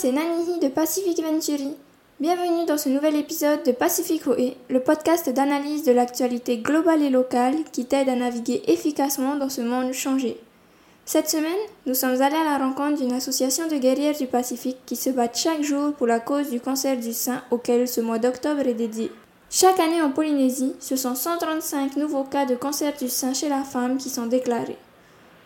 c'est 0.00 0.12
Nanihi 0.12 0.60
de 0.60 0.68
Pacific 0.68 1.20
Venturi. 1.20 1.74
Bienvenue 2.20 2.64
dans 2.66 2.78
ce 2.78 2.88
nouvel 2.88 3.16
épisode 3.16 3.64
de 3.64 3.72
Pacific 3.72 4.28
OE, 4.28 4.54
le 4.70 4.78
podcast 4.78 5.28
d'analyse 5.28 5.82
de 5.82 5.90
l'actualité 5.90 6.58
globale 6.58 7.02
et 7.02 7.10
locale 7.10 7.56
qui 7.72 7.84
t'aide 7.84 8.08
à 8.08 8.14
naviguer 8.14 8.62
efficacement 8.68 9.34
dans 9.34 9.48
ce 9.48 9.60
monde 9.60 9.92
changé. 9.92 10.38
Cette 11.04 11.28
semaine, 11.28 11.50
nous 11.84 11.94
sommes 11.94 12.22
allés 12.22 12.36
à 12.36 12.44
la 12.44 12.58
rencontre 12.58 13.02
d'une 13.02 13.12
association 13.12 13.66
de 13.66 13.74
guerrières 13.74 14.16
du 14.16 14.28
Pacifique 14.28 14.78
qui 14.86 14.94
se 14.94 15.10
battent 15.10 15.36
chaque 15.36 15.62
jour 15.62 15.92
pour 15.94 16.06
la 16.06 16.20
cause 16.20 16.48
du 16.48 16.60
cancer 16.60 16.96
du 16.96 17.12
sein 17.12 17.42
auquel 17.50 17.88
ce 17.88 18.00
mois 18.00 18.20
d'octobre 18.20 18.68
est 18.68 18.74
dédié. 18.74 19.10
Chaque 19.50 19.80
année 19.80 20.00
en 20.00 20.12
Polynésie, 20.12 20.76
ce 20.78 20.94
sont 20.94 21.16
135 21.16 21.96
nouveaux 21.96 22.22
cas 22.22 22.46
de 22.46 22.54
cancer 22.54 22.92
du 22.96 23.08
sein 23.08 23.34
chez 23.34 23.48
la 23.48 23.64
femme 23.64 23.96
qui 23.96 24.10
sont 24.10 24.26
déclarés. 24.26 24.78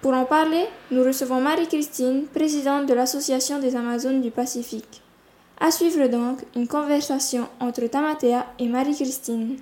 Pour 0.03 0.15
en 0.15 0.25
parler, 0.25 0.65
nous 0.91 1.05
recevons 1.05 1.41
Marie-Christine, 1.41 2.25
présidente 2.35 2.89
de 2.89 2.93
l'Association 2.93 3.61
des 3.61 3.77
Amazones 3.77 4.21
du 4.21 4.33
Pacifique. 4.33 5.01
À 5.61 5.71
suivre 5.71 6.09
donc 6.09 6.41
une 6.57 6.67
conversation 6.67 7.47
entre 7.61 7.87
Tamatea 7.87 8.47
et 8.59 8.67
Marie-Christine. 8.67 9.59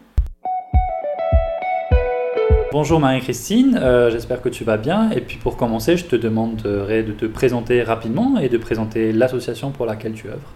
Bonjour 2.72 3.00
Marie-Christine, 3.00 3.78
euh, 3.82 4.10
j'espère 4.10 4.40
que 4.40 4.48
tu 4.48 4.64
vas 4.64 4.78
bien. 4.78 5.10
Et 5.10 5.20
puis 5.20 5.36
pour 5.36 5.58
commencer, 5.58 5.98
je 5.98 6.06
te 6.06 6.16
demanderai 6.16 7.02
de 7.02 7.12
te 7.12 7.26
présenter 7.26 7.82
rapidement 7.82 8.38
et 8.38 8.48
de 8.48 8.56
présenter 8.56 9.12
l'association 9.12 9.72
pour 9.72 9.84
laquelle 9.84 10.14
tu 10.14 10.28
œuvres. 10.28 10.54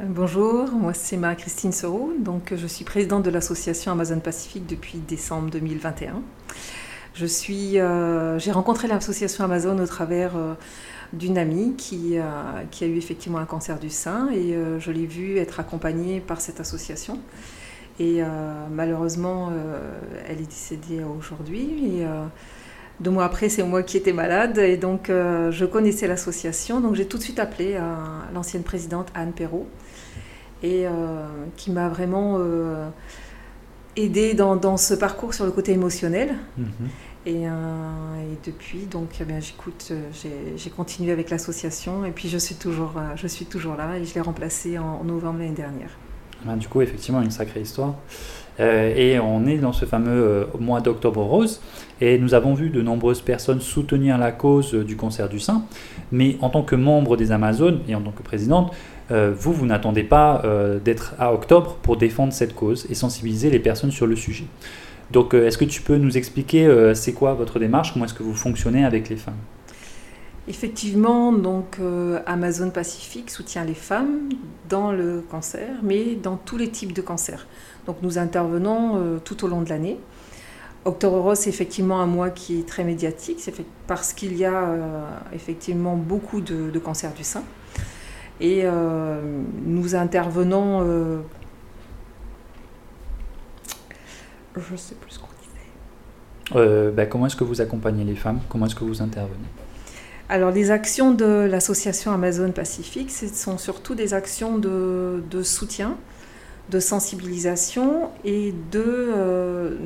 Euh, 0.00 0.06
bonjour, 0.08 0.72
moi 0.72 0.92
c'est 0.92 1.16
Marie-Christine 1.16 1.70
Soro, 1.70 2.14
donc 2.18 2.52
je 2.56 2.66
suis 2.66 2.84
présidente 2.84 3.22
de 3.22 3.30
l'association 3.30 3.92
Amazon 3.92 4.18
Pacifique 4.18 4.66
depuis 4.66 4.98
décembre 4.98 5.50
2021. 5.50 6.20
Je 7.18 7.26
suis, 7.26 7.80
euh, 7.80 8.38
j'ai 8.38 8.52
rencontré 8.52 8.86
l'association 8.86 9.42
Amazon 9.42 9.78
au 9.78 9.86
travers 9.86 10.32
d'une 11.12 11.36
amie 11.36 11.74
qui, 11.76 12.16
qui, 12.70 12.84
a 12.84 12.86
eu 12.86 12.96
effectivement 12.96 13.38
un 13.38 13.44
cancer 13.44 13.80
du 13.80 13.90
sein 13.90 14.28
et 14.32 14.54
je 14.78 14.90
l'ai 14.92 15.06
vue 15.06 15.38
être 15.38 15.58
accompagnée 15.58 16.20
par 16.20 16.40
cette 16.40 16.60
association. 16.60 17.18
Et 18.00 18.22
euh, 18.22 18.26
malheureusement, 18.70 19.50
euh, 19.50 19.98
elle 20.28 20.40
est 20.40 20.46
décédée 20.46 21.02
aujourd'hui. 21.02 22.02
Euh, 22.02 22.24
deux 23.00 23.10
mois 23.10 23.24
après, 23.24 23.48
c'est 23.48 23.64
moi 23.64 23.82
qui 23.82 23.96
étais 23.96 24.12
malade. 24.12 24.58
Et 24.58 24.76
donc, 24.76 25.06
je 25.08 25.64
connaissais 25.64 26.08
l'association. 26.08 26.80
Donc, 26.80 26.96
j'ai 26.96 27.06
tout 27.06 27.16
de 27.16 27.22
suite 27.22 27.38
appelé 27.38 27.78
l'ancienne 28.34 28.64
présidente 28.64 29.08
Anne 29.14 29.32
Perrault. 29.32 29.68
Et 30.64 30.84
qui 31.56 31.70
m'a 31.70 31.88
vraiment 31.88 32.40
aidée 33.94 34.34
dans, 34.34 34.76
ce 34.76 34.94
parcours 34.94 35.32
sur 35.32 35.44
le 35.44 35.52
côté 35.52 35.70
émotionnel. 35.70 36.34
Mhm. 36.56 36.68
Et, 37.28 37.44
depuis, 38.46 38.86
donc, 38.90 39.20
eh 39.20 39.40
j'écoute, 39.40 39.92
j'ai 40.56 40.70
continué 40.70 41.12
avec 41.12 41.28
l'association 41.28 42.04
et 42.06 42.10
puis 42.10 42.28
je 42.28 42.38
suis 42.38 42.54
toujours, 42.54 42.94
je 43.16 43.26
suis 43.26 43.44
toujours 43.44 43.76
là 43.76 43.98
et 43.98 44.04
je 44.04 44.14
l'ai 44.14 44.22
remplacée 44.22 44.78
en 44.78 45.04
novembre 45.04 45.40
l'année 45.40 45.52
dernière. 45.52 45.90
Ben, 46.44 46.56
du 46.56 46.68
coup, 46.68 46.80
effectivement, 46.80 47.20
une 47.20 47.30
sacrée 47.30 47.60
histoire. 47.60 47.94
Euh, 48.60 48.94
et 48.96 49.18
on 49.20 49.46
est 49.46 49.58
dans 49.58 49.72
ce 49.72 49.84
fameux 49.84 50.10
euh, 50.10 50.44
mois 50.58 50.80
d'octobre 50.80 51.22
rose, 51.22 51.60
et 52.00 52.18
nous 52.18 52.34
avons 52.34 52.54
vu 52.54 52.70
de 52.70 52.82
nombreuses 52.82 53.20
personnes 53.20 53.60
soutenir 53.60 54.18
la 54.18 54.32
cause 54.32 54.74
du 54.74 54.96
cancer 54.96 55.28
du 55.28 55.38
sein. 55.38 55.62
Mais 56.10 56.36
en 56.40 56.50
tant 56.50 56.62
que 56.62 56.74
membre 56.74 57.16
des 57.16 57.30
Amazones 57.30 57.80
et 57.88 57.94
en 57.94 58.00
tant 58.00 58.10
que 58.10 58.22
présidente, 58.22 58.72
euh, 59.10 59.32
vous, 59.36 59.52
vous 59.52 59.66
n'attendez 59.66 60.04
pas 60.04 60.42
d'être 60.84 61.14
à 61.18 61.32
octobre 61.32 61.76
pour 61.82 61.96
défendre 61.96 62.32
cette 62.32 62.54
cause 62.54 62.86
et 62.90 62.94
sensibiliser 62.94 63.50
les 63.50 63.60
personnes 63.60 63.90
sur 63.90 64.06
le 64.06 64.16
sujet. 64.16 64.44
Donc, 65.10 65.34
est-ce 65.34 65.56
que 65.56 65.64
tu 65.64 65.80
peux 65.80 65.96
nous 65.96 66.18
expliquer 66.18 66.92
c'est 66.94 67.12
quoi 67.12 67.34
votre 67.34 67.58
démarche, 67.58 67.92
comment 67.92 68.04
est-ce 68.04 68.14
que 68.14 68.22
vous 68.22 68.34
fonctionnez 68.34 68.84
avec 68.84 69.08
les 69.08 69.16
femmes? 69.16 69.36
Effectivement, 70.48 71.30
donc 71.30 71.76
euh, 71.78 72.20
Amazon 72.24 72.70
Pacifique 72.70 73.30
soutient 73.30 73.64
les 73.64 73.74
femmes 73.74 74.30
dans 74.70 74.92
le 74.92 75.22
cancer, 75.30 75.68
mais 75.82 76.14
dans 76.14 76.38
tous 76.38 76.56
les 76.56 76.70
types 76.70 76.94
de 76.94 77.02
cancers. 77.02 77.46
Donc 77.86 77.98
nous 78.00 78.16
intervenons 78.16 78.96
euh, 78.96 79.18
tout 79.22 79.44
au 79.44 79.48
long 79.48 79.60
de 79.60 79.68
l'année. 79.68 79.98
Octobre 80.86 81.18
Rose, 81.18 81.40
c'est 81.40 81.50
effectivement 81.50 82.00
un 82.00 82.06
mois 82.06 82.30
qui 82.30 82.60
est 82.60 82.66
très 82.66 82.82
médiatique, 82.82 83.40
c'est 83.40 83.52
parce 83.86 84.14
qu'il 84.14 84.38
y 84.38 84.46
a 84.46 84.70
euh, 84.70 85.04
effectivement 85.34 85.96
beaucoup 85.96 86.40
de, 86.40 86.78
cancers 86.78 87.12
du 87.12 87.24
sein. 87.24 87.42
Et 88.40 88.64
nous 89.64 89.94
intervenons. 89.94 91.22
je 94.56 94.72
ne 94.72 94.76
sais 94.76 94.94
plus 94.94 95.10
ce 95.10 95.18
qu'on 95.18 95.26
disait. 96.54 96.90
Ben, 96.92 97.08
comment 97.08 97.26
est-ce 97.26 97.36
que 97.36 97.44
vous 97.44 97.60
accompagnez 97.60 98.04
les 98.04 98.16
femmes? 98.16 98.40
Comment 98.48 98.66
est-ce 98.66 98.74
que 98.74 98.84
vous 98.84 99.02
intervenez? 99.02 99.48
Alors 100.30 100.50
les 100.50 100.70
actions 100.70 101.12
de 101.12 101.48
l'association 101.50 102.12
Amazon 102.12 102.52
Pacifique, 102.52 103.10
ce 103.10 103.26
sont 103.28 103.56
surtout 103.56 103.94
des 103.94 104.12
actions 104.12 104.58
de, 104.58 105.22
soutien, 105.42 105.96
de 106.70 106.80
sensibilisation 106.80 108.10
et, 108.26 108.52
de, 108.70 108.84
euh, 108.84 109.76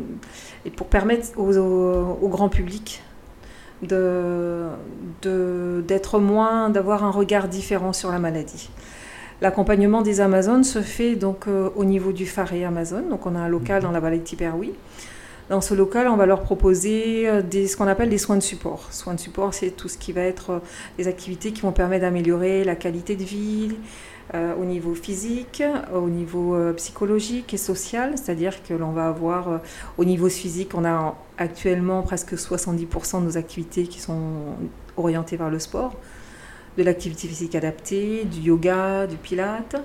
et 0.65 0.71
pour 0.71 0.89
permettre 0.89 1.39
au, 1.39 2.29
grand 2.29 2.49
public 2.49 3.05
d'être 3.83 4.79
de, 5.23 6.19
moins, 6.19 6.71
d'avoir 6.71 7.05
un 7.05 7.11
regard 7.11 7.49
différent 7.49 7.93
sur 7.93 8.11
la 8.11 8.19
maladie. 8.19 8.71
L'accompagnement 9.41 10.03
des 10.03 10.21
Amazones 10.21 10.63
se 10.63 10.83
fait 10.83 11.17
donc 11.17 11.49
euh, 11.49 11.71
au 11.75 11.85
niveau 11.85 12.13
du 12.13 12.27
Faré 12.27 12.65
Amazon, 12.65 13.03
donc 13.11 13.27
on 13.27 13.35
a 13.35 13.41
un 13.41 13.49
local 13.49 13.79
mhm. 13.79 13.83
dans 13.83 13.91
la 13.91 13.99
vallée 13.99 14.19
de 14.19 14.23
Tiperoui. 14.23 14.73
Dans 15.51 15.61
ce 15.61 15.75
local, 15.75 16.07
on 16.07 16.17
va 16.17 16.27
leur 16.27 16.43
proposer 16.43 17.29
euh, 17.29 17.43
des, 17.43 17.67
ce 17.67 17.77
qu'on 17.77 17.89
appelle 17.89 18.09
des 18.09 18.19
soins 18.19 18.37
de 18.37 18.43
support. 18.43 18.87
Soins 18.93 19.15
de 19.15 19.21
support, 19.21 19.53
c'est 19.53 19.71
tout 19.71 19.89
ce 19.89 19.99
qui 19.99 20.13
va 20.13 20.23
être 20.23 20.51
euh, 20.51 20.59
des 20.97 21.09
activités 21.09 21.51
qui 21.53 21.63
vont 21.63 21.73
permettre 21.73 22.03
d'améliorer 22.03 22.63
la 22.63 22.77
qualité 22.77 23.17
de 23.17 23.25
vie 23.25 23.75
euh, 24.35 24.55
au 24.57 24.65
niveau 24.65 24.95
physique, 24.95 25.63
au 25.95 26.09
niveau 26.09 26.57
psychologique 26.75 27.55
et 27.55 27.57
social. 27.57 28.13
C'est-à-dire 28.17 28.63
que 28.63 28.75
l'on 28.75 28.93
va 28.93 29.09
avoir, 29.09 29.61
au 29.99 30.05
niveau 30.05 30.29
physique, 30.29 30.73
on 30.75 30.85
a 30.85 31.17
actuellement 31.39 32.03
presque 32.03 32.35
70% 32.35 33.21
de 33.21 33.27
nos 33.27 33.37
activités 33.37 33.85
qui 33.85 34.01
sont 34.01 34.57
orientées 34.97 35.37
vers 35.37 35.51
le 35.51 35.59
sport, 35.59 35.95
de 36.79 36.83
l'activité 36.83 37.29
physique 37.29 37.55
adaptée, 37.55 38.25
du 38.25 38.41
yoga, 38.41 39.07
du 39.07 39.17
pilate. 39.17 39.77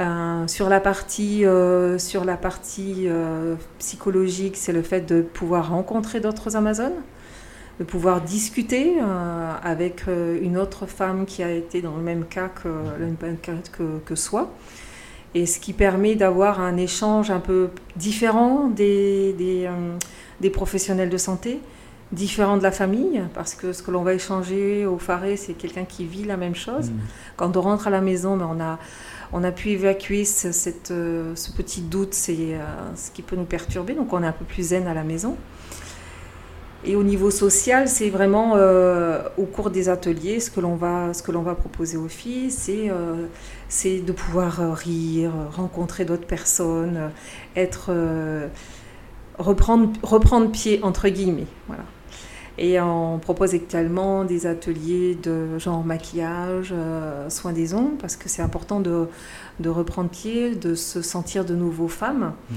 Euh, 0.00 0.48
sur 0.48 0.68
la 0.68 0.80
partie, 0.80 1.44
euh, 1.44 1.98
euh, 1.98 3.56
psychologique, 3.78 4.56
c'est 4.56 4.72
le 4.72 4.82
fait 4.82 5.02
de 5.02 5.22
pouvoir 5.22 5.68
rencontrer 5.70 6.20
d'autres 6.20 6.56
Amazones, 6.56 7.02
de 7.82 7.86
pouvoir 7.88 8.20
discuter 8.20 8.94
avec 9.64 10.04
une 10.06 10.56
autre 10.56 10.86
femme 10.86 11.26
qui 11.26 11.42
a 11.42 11.50
été 11.50 11.82
dans 11.82 11.96
le 11.96 12.02
même 12.02 12.24
cas 12.26 12.48
que, 12.48 12.68
le 12.68 13.06
même 13.20 13.38
cas 13.38 13.54
que, 13.72 13.98
que 14.04 14.14
soi. 14.14 14.52
Et 15.34 15.46
ce 15.46 15.58
qui 15.58 15.72
permet 15.72 16.14
d'avoir 16.14 16.60
un 16.60 16.76
échange 16.76 17.30
un 17.30 17.40
peu 17.40 17.70
différent 17.96 18.68
des, 18.68 19.32
des, 19.32 19.68
des, 20.40 20.50
professionnels 20.50 21.10
de 21.10 21.16
santé, 21.16 21.58
différent 22.12 22.56
de 22.56 22.62
la 22.62 22.70
famille, 22.70 23.22
parce 23.34 23.54
que 23.54 23.72
ce 23.72 23.82
que 23.82 23.90
l'on 23.90 24.02
va 24.02 24.14
échanger 24.14 24.86
au 24.86 24.98
Faré, 24.98 25.36
c'est 25.36 25.54
quelqu'un 25.54 25.84
qui 25.84 26.04
vit 26.04 26.24
la 26.24 26.36
même 26.36 26.54
chose. 26.54 26.90
Mmh. 26.90 27.00
Quand 27.36 27.56
on 27.56 27.62
rentre 27.62 27.88
à 27.88 27.90
la 27.90 28.02
maison, 28.02 28.36
ben, 28.36 28.48
on 28.48 28.60
a 28.60 28.78
on 29.32 29.42
a 29.44 29.50
pu 29.50 29.70
évacuer 29.70 30.24
ce, 30.24 30.52
cette, 30.52 30.90
euh, 30.90 31.34
ce 31.34 31.50
petit 31.52 31.80
doute, 31.80 32.12
c'est 32.12 32.36
euh, 32.54 32.60
ce 32.94 33.10
qui 33.10 33.22
peut 33.22 33.36
nous 33.36 33.46
perturber, 33.46 33.94
donc 33.94 34.12
on 34.12 34.22
est 34.22 34.26
un 34.26 34.32
peu 34.32 34.44
plus 34.44 34.68
zen 34.68 34.86
à 34.86 34.94
la 34.94 35.04
maison. 35.04 35.36
Et 36.84 36.96
au 36.96 37.02
niveau 37.04 37.30
social, 37.30 37.88
c'est 37.88 38.10
vraiment 38.10 38.54
euh, 38.56 39.22
au 39.36 39.44
cours 39.44 39.70
des 39.70 39.88
ateliers, 39.88 40.40
ce 40.40 40.50
que 40.50 40.60
l'on 40.60 40.74
va, 40.74 41.14
ce 41.14 41.22
que 41.22 41.30
l'on 41.30 41.42
va 41.42 41.54
proposer 41.54 41.96
aux 41.96 42.08
filles, 42.08 42.50
c'est, 42.50 42.90
c'est 43.68 44.00
de 44.00 44.12
pouvoir 44.12 44.76
rire, 44.76 45.32
rencontrer 45.52 46.04
d'autres 46.04 46.26
personnes, 46.26 47.10
être, 47.54 47.92
reprendre, 49.38 49.90
reprendre 50.02 50.50
pied 50.50 50.80
entre 50.82 51.08
guillemets. 51.08 51.46
Voilà. 51.68 51.84
Et 52.58 52.80
on 52.80 53.18
propose 53.18 53.54
également 53.54 54.24
des 54.24 54.46
ateliers 54.46 55.14
de 55.14 55.58
genre 55.58 55.84
maquillage, 55.84 56.70
euh, 56.72 57.30
soins 57.30 57.52
des 57.52 57.74
ongles, 57.74 57.96
parce 57.98 58.16
que 58.16 58.28
c'est 58.28 58.42
important 58.42 58.80
de, 58.80 59.08
de, 59.60 59.68
reprendre 59.70 60.10
pied, 60.10 60.54
de 60.54 60.74
se 60.74 61.00
sentir 61.00 61.44
de 61.44 61.54
nouveau 61.54 61.88
femme 61.88 62.34
mmh. 62.50 62.54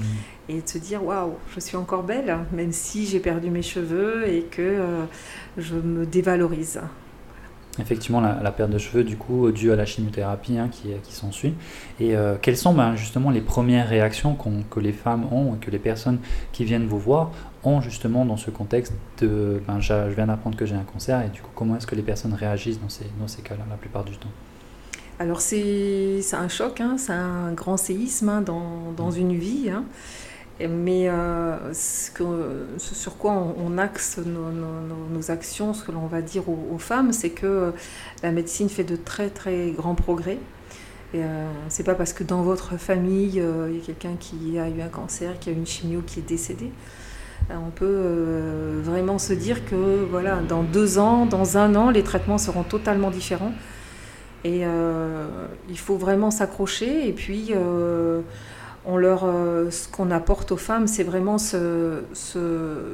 et 0.50 0.60
de 0.60 0.68
se 0.68 0.78
dire 0.78 1.02
waouh, 1.04 1.32
je 1.54 1.60
suis 1.60 1.76
encore 1.76 2.02
belle, 2.02 2.36
même 2.52 2.72
si 2.72 3.06
j'ai 3.06 3.20
perdu 3.20 3.50
mes 3.50 3.62
cheveux 3.62 4.28
et 4.28 4.42
que 4.42 4.60
euh, 4.60 5.04
je 5.56 5.76
me 5.76 6.04
dévalorise 6.04 6.80
effectivement 7.80 8.20
la, 8.20 8.52
perte 8.52 8.70
de 8.70 8.78
cheveux 8.78 9.04
du 9.04 9.16
coup 9.16 9.50
due 9.50 9.72
à 9.72 9.76
la 9.76 9.84
chimiothérapie 9.84 10.58
hein, 10.58 10.68
qui, 10.70 10.88
qui 11.02 11.12
s'ensuit. 11.12 11.54
Et 12.00 12.16
euh, 12.16 12.36
quelles 12.40 12.56
sont 12.56 12.74
ben, 12.74 12.96
justement 12.96 13.30
les 13.30 13.40
premières 13.40 13.88
réactions 13.88 14.36
que 14.70 14.80
les 14.80 14.92
femmes 14.92 15.26
ont 15.32 15.54
et 15.54 15.58
que 15.58 15.70
les 15.70 15.78
personnes 15.78 16.18
qui 16.52 16.64
viennent 16.64 16.86
vous 16.86 16.98
voir 16.98 17.32
ont 17.66 17.80
justement 17.80 18.24
dans 18.24 18.36
ce 18.36 18.50
contexte 18.50 18.94
de 19.20 19.60
ben, 19.66 19.80
je 19.80 19.92
viens 20.14 20.26
d'apprendre 20.26 20.56
que 20.56 20.66
j'ai 20.66 20.76
un 20.76 20.84
cancer 20.84 21.22
et 21.22 21.28
du 21.28 21.42
coup 21.42 21.50
comment 21.54 21.76
est-ce 21.76 21.86
que 21.86 21.94
les 21.94 22.02
personnes 22.02 22.34
réagissent 22.34 22.80
dans 22.80 22.88
ces, 22.88 23.06
dans 23.20 23.28
ces 23.28 23.42
cas-là 23.42 23.64
la 23.68 23.76
plupart 23.76 24.04
du 24.04 24.16
temps? 24.16 24.30
Alors 25.18 25.40
c'est 25.40 26.20
un 26.32 26.48
choc, 26.48 26.80
hein, 26.80 26.96
c'est 26.98 27.12
un 27.12 27.52
grand 27.52 27.76
séisme 27.76 28.28
hein, 28.28 28.40
dans, 28.42 28.92
dans, 28.96 29.12
mmh. 29.12 29.18
une 29.18 29.34
vie. 29.34 29.70
Mais 30.60 31.10
ce, 31.72 32.12
sur 32.78 33.16
quoi 33.18 33.54
on, 33.58 33.78
axe 33.78 34.18
nos, 34.18 35.30
actions, 35.30 35.74
ce 35.74 35.84
que 35.84 35.92
l'on 35.92 36.06
va 36.06 36.22
dire 36.22 36.44
aux, 36.48 36.78
femmes, 36.78 37.12
c'est 37.12 37.30
que 37.30 37.72
la 38.22 38.32
médecine 38.32 38.68
fait 38.68 38.84
de 38.84 38.96
très 38.96 39.28
très 39.28 39.70
grands 39.72 39.94
progrès. 39.94 40.38
Et 41.14 41.20
c'est 41.68 41.84
pas 41.84 41.94
parce 41.94 42.14
que 42.14 42.24
dans 42.24 42.42
votre 42.42 42.78
famille, 42.78 43.42
il 43.68 43.76
y 43.76 43.80
a 43.80 43.84
quelqu'un 43.84 44.16
qui 44.18 44.58
a 44.58 44.68
eu 44.68 44.80
un 44.80 44.88
cancer, 44.88 45.38
qui 45.38 45.50
a 45.50 45.52
eu 45.52 45.56
une 45.56 45.66
chimio, 45.66 46.02
qui 46.06 46.20
est 46.20 46.28
décédé. 46.28 46.72
On 47.50 47.70
peut 47.70 48.80
vraiment 48.82 49.18
se 49.18 49.32
dire 49.32 49.64
que 49.66 50.04
voilà, 50.10 50.40
dans 50.48 50.62
deux 50.62 50.98
ans, 50.98 51.26
dans 51.26 51.56
un 51.58 51.74
an, 51.76 51.90
les 51.90 52.02
traitements 52.02 52.38
seront 52.38 52.64
totalement 52.64 53.10
différents. 53.10 53.52
Et 54.46 54.60
euh, 54.62 55.26
il 55.68 55.78
faut 55.78 55.96
vraiment 55.96 56.30
s'accrocher. 56.30 57.08
Et 57.08 57.12
puis, 57.12 57.48
euh, 57.50 58.20
on 58.84 58.96
leur, 58.96 59.24
euh, 59.24 59.72
ce 59.72 59.88
qu'on 59.88 60.12
apporte 60.12 60.52
aux 60.52 60.56
femmes, 60.56 60.86
c'est 60.86 61.02
vraiment 61.02 61.36
ce, 61.38 62.02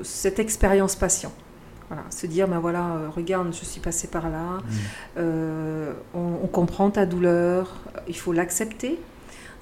cette 0.02 0.38
expérience 0.38 0.96
patient. 0.96 1.32
Voilà, 1.88 2.04
se 2.08 2.26
dire, 2.26 2.48
ben 2.48 2.58
voilà, 2.58 2.86
regarde, 3.14 3.48
je 3.52 3.66
suis 3.66 3.82
passée 3.82 4.08
par 4.08 4.30
là, 4.30 4.60
mmh. 5.18 5.22
on, 6.14 6.46
comprend 6.46 6.88
ta 6.88 7.04
douleur, 7.04 7.82
il 8.08 8.16
faut 8.16 8.32
l'accepter, 8.32 8.98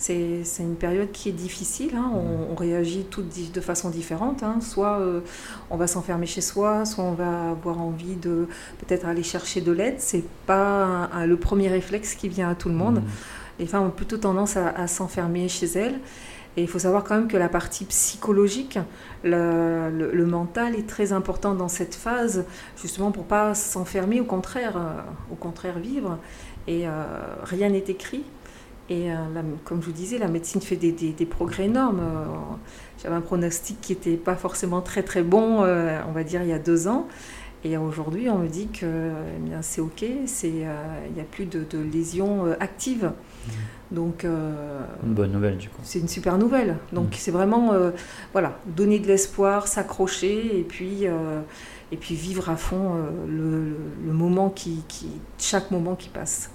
c'est 0.01 0.45
une 0.61 0.77
période 0.77 1.13
qui 1.13 1.29
est 1.29 1.33
difficile. 1.33 1.95
Hein. 1.95 2.11
On, 2.51 2.55
réagit 2.55 3.05
toutes 3.11 3.53
de 3.53 3.61
façon 3.61 3.91
différente. 3.91 4.43
Hein. 4.43 4.61
Soit 4.63 4.99
euh, 4.99 5.21
on 5.69 5.77
va 5.77 5.87
s'enfermer 5.87 6.27
chez 6.27 6.41
soi, 6.41 6.87
soit 6.87 7.05
on 7.05 7.13
va 7.13 7.51
avoir 7.51 7.81
envie 7.81 8.17
de 8.17 8.49
peut-être 8.79 9.07
aller 9.07 9.23
chercher 9.23 9.61
de 9.61 9.73
l'aide. 9.73 9.97
C'est 9.99 10.25
pas 10.47 11.11
le 11.27 11.37
premier 11.37 11.69
réflexe 11.69 12.15
qui 12.15 12.29
vient 12.29 12.49
à 12.49 12.55
tout 12.55 12.71
le 12.71 12.75
monde. 12.75 13.01
Mmh. 13.01 13.09
Les 13.61 13.67
femmes 13.67 13.85
ont 13.85 13.91
plutôt 13.91 14.17
tendance 14.17 14.57
à, 14.57 14.87
s'enfermer 14.87 15.49
chez 15.49 15.67
elles. 15.67 16.01
Et 16.57 16.63
il 16.63 16.69
faut 16.69 16.79
savoir 16.79 17.05
quand 17.05 17.15
même 17.15 17.29
que 17.29 17.37
la 17.37 17.49
partie 17.49 17.85
psychologique, 17.85 18.79
le, 19.23 20.25
mental 20.25 20.75
est 20.75 20.89
très 20.89 21.13
important 21.13 21.55
dans 21.55 21.69
cette 21.69 21.95
phase, 21.95 22.45
justement 22.81 23.13
pour 23.13 23.25
pas 23.25 23.55
s'enfermer, 23.55 24.21
au 24.21 24.25
contraire, 24.25 24.77
euh, 24.77 25.01
au 25.31 25.37
contraire 25.37 25.79
vivre. 25.79 26.19
Et 26.67 26.89
euh, 26.89 27.05
rien 27.45 27.69
n'est 27.69 27.85
écrit. 27.89 28.25
Et 28.91 29.13
euh, 29.13 29.15
comme 29.65 29.81
je 29.81 29.87
vous 29.87 29.93
disais, 29.93 30.19
la 30.19 30.27
médecine 30.27 30.61
fait 30.61 30.75
des, 30.75 31.27
progrès 31.27 31.67
énormes. 31.67 32.01
Euh, 32.01 32.25
j'avais 33.01 33.15
un 33.15 33.21
pronostic 33.21 33.81
qui 33.81 33.93
n'était 33.93 34.17
pas 34.17 34.35
forcément 34.35 34.81
très 34.81 35.05
très 35.05 35.23
bon, 35.23 35.63
euh, 35.63 36.01
on 36.09 36.13
va 36.13 36.25
dire, 36.25 36.43
il 36.43 36.49
y 36.49 36.53
a 36.53 36.59
deux 36.59 36.89
ans. 36.89 37.07
Et 37.63 37.77
aujourd'hui, 37.77 38.29
on 38.31 38.39
me 38.39 38.49
dit 38.49 38.67
que 38.69 38.87
eh 38.87 39.57
c'est 39.61 39.81
OK, 39.81 40.03
il 40.03 40.53
n'y 40.55 40.65
a 41.21 41.25
plus 41.31 41.47
de, 41.47 41.65
lésions 41.93 42.47
actives. 42.59 43.05
Mmh. 43.13 43.51
Donc, 43.95 44.25
une 44.25 45.15
bonne 45.15 45.31
nouvelle 45.31 45.59
du 45.59 45.69
coup. 45.69 45.81
C'est 45.83 45.99
une 45.99 46.09
super 46.09 46.39
nouvelle. 46.39 46.79
Donc 46.93 47.09
mmh. 47.09 47.19
c'est 47.19 47.31
vraiment 47.31 47.75
voilà, 48.33 48.59
donner 48.67 48.99
de 48.99 49.07
l'espoir, 49.07 49.69
s'accrocher 49.69 50.59
et 50.59 50.63
puis, 50.63 51.05
et 51.93 51.97
puis 51.99 52.15
vivre 52.15 52.49
à 52.49 52.57
fond 52.57 52.95
le, 53.29 53.77
moment 54.11 54.49
qui, 54.49 54.83
chaque 55.39 55.71
moment 55.71 55.97
qui 55.97 56.09
passe 56.09 56.51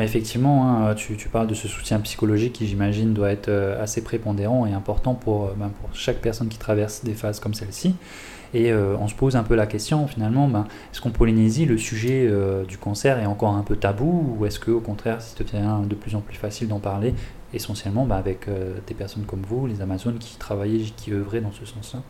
effectivement, 0.00 0.86
hein, 0.86 0.94
tu, 0.94 1.16
parles 1.28 1.46
de 1.46 1.54
ce 1.54 1.68
soutien 1.68 2.00
psychologique 2.00 2.54
qui, 2.54 2.66
j'imagine, 2.66 3.12
doit 3.12 3.30
être 3.30 3.48
euh, 3.48 3.82
assez 3.82 4.02
prépondérant 4.02 4.66
et 4.66 4.72
important 4.72 5.14
pour, 5.14 5.44
euh, 5.44 5.54
ben, 5.54 5.68
pour 5.68 5.94
chaque 5.94 6.18
personne 6.18 6.48
qui 6.48 6.56
traverse 6.56 7.04
des 7.04 7.12
phases 7.12 7.40
comme 7.40 7.52
celle-ci. 7.52 7.94
Et 8.54 8.72
euh, 8.72 8.96
on 8.98 9.08
se 9.08 9.14
pose 9.14 9.36
un 9.36 9.42
peu 9.42 9.54
la 9.54 9.66
question, 9.66 10.06
finalement, 10.06 10.48
ben, 10.48 10.66
est-ce 10.92 11.02
qu'en 11.02 11.10
Polynésie, 11.10 11.66
le 11.66 11.76
sujet 11.76 12.30
du 12.66 12.78
cancer 12.78 13.18
est 13.18 13.26
encore 13.26 13.54
un 13.54 13.62
peu 13.62 13.76
tabou 13.76 14.36
ou 14.38 14.46
est-ce 14.46 14.60
qu'au 14.60 14.80
contraire, 14.80 15.20
ça 15.20 15.34
de 15.42 15.94
plus 15.94 16.14
en 16.14 16.20
plus 16.20 16.36
facile 16.36 16.68
d'en 16.68 16.78
parler, 16.78 17.14
essentiellement 17.52 18.06
ben, 18.06 18.16
avec 18.16 18.48
des 18.86 18.94
personnes 18.94 19.24
comme 19.24 19.42
vous, 19.46 19.66
les 19.66 19.80
Amazones, 19.80 20.18
qui 20.18 20.36
travaillaient, 20.36 20.84
qui 20.96 21.12
œuvraient 21.12 21.40
dans 21.40 21.52
ce 21.52 21.64
sens-là? 21.64 22.00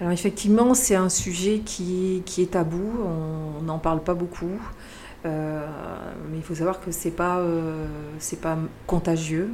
Alors 0.00 0.12
effectivement, 0.12 0.74
c'est 0.74 0.94
un 0.94 1.08
sujet 1.08 1.60
qui, 1.64 2.22
qui 2.24 2.42
est 2.42 2.52
tabou, 2.52 2.90
on 3.60 3.62
n'en 3.62 3.78
parle 3.78 4.02
pas 4.02 4.14
beaucoup. 4.14 4.60
Euh, 5.26 5.66
mais 6.30 6.38
il 6.38 6.42
faut 6.42 6.54
savoir 6.54 6.80
que 6.80 6.92
c'est 6.92 7.10
pas, 7.10 7.38
euh, 7.38 7.86
c'est 8.18 8.40
pas 8.40 8.56
contagieux. 8.86 9.50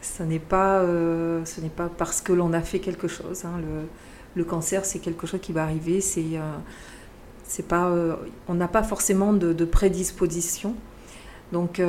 Ce 0.00 0.22
n'est 0.22 0.40
pas, 0.40 0.80
euh, 0.80 1.44
ce 1.44 1.60
n'est 1.60 1.68
pas 1.68 1.88
parce 1.88 2.20
que 2.20 2.32
l'on 2.32 2.52
a 2.52 2.60
fait 2.60 2.80
quelque 2.80 3.06
chose. 3.08 3.44
Hein. 3.44 3.60
Le, 3.60 3.86
le, 4.34 4.44
cancer, 4.44 4.84
c'est 4.84 4.98
quelque 4.98 5.26
chose 5.26 5.40
qui 5.40 5.52
va 5.52 5.62
arriver. 5.62 6.00
C'est, 6.00 6.40
c'est 7.44 7.68
pas, 7.68 7.92
on 8.48 8.54
n'a 8.54 8.68
pas 8.68 8.82
forcément 8.82 9.32
de, 9.32 9.52
de 9.52 9.64
prédisposition. 9.64 10.74
Donc 11.52 11.80